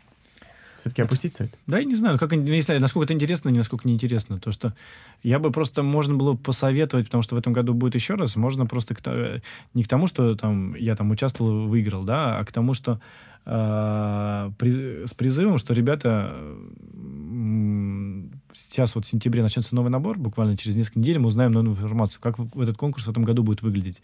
[0.81, 1.53] Все-таки опустить сайт?
[1.67, 4.39] Да, я не знаю, как, если, насколько это интересно, не насколько неинтересно.
[4.39, 4.73] То, что
[5.21, 8.65] я бы просто, можно было посоветовать, потому что в этом году будет еще раз, можно
[8.65, 9.41] просто к,
[9.75, 12.99] не к тому, что там я там участвовал, выиграл, да, а к тому, что
[13.45, 14.75] э, приз,
[15.11, 16.35] с призывом, что ребята
[18.69, 22.21] сейчас вот в сентябре начнется новый набор, буквально через несколько недель мы узнаем новую информацию,
[22.21, 24.01] как этот конкурс в этом году будет выглядеть.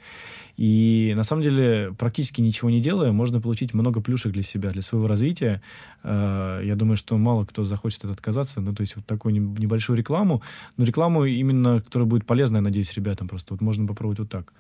[0.58, 4.82] И на самом деле, практически ничего не делая, можно получить много плюшек для себя, для
[4.82, 5.62] своего развития.
[6.04, 8.60] Э, я думаю, что мало кто захочет от отказаться.
[8.60, 10.42] Ну, то есть вот такую небольшую рекламу,
[10.76, 13.28] но рекламу именно, которая будет полезная, надеюсь, ребятам.
[13.28, 14.54] Просто вот можно попробовать вот так.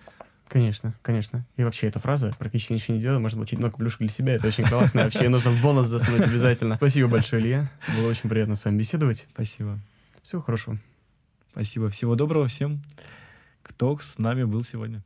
[0.49, 1.45] Конечно, конечно.
[1.57, 4.33] И вообще эта фраза «практически ничего не делаю» можно получить много плюшек для себя.
[4.33, 5.03] Это очень классно.
[5.03, 6.75] Вообще нужно в бонус засунуть обязательно.
[6.77, 7.71] Спасибо большое, Илья.
[7.95, 9.27] Было очень приятно с вами беседовать.
[9.33, 9.79] Спасибо.
[10.23, 10.77] Всего хорошего.
[11.51, 11.89] Спасибо.
[11.89, 12.81] Всего доброго всем,
[13.61, 15.03] кто с нами был сегодня.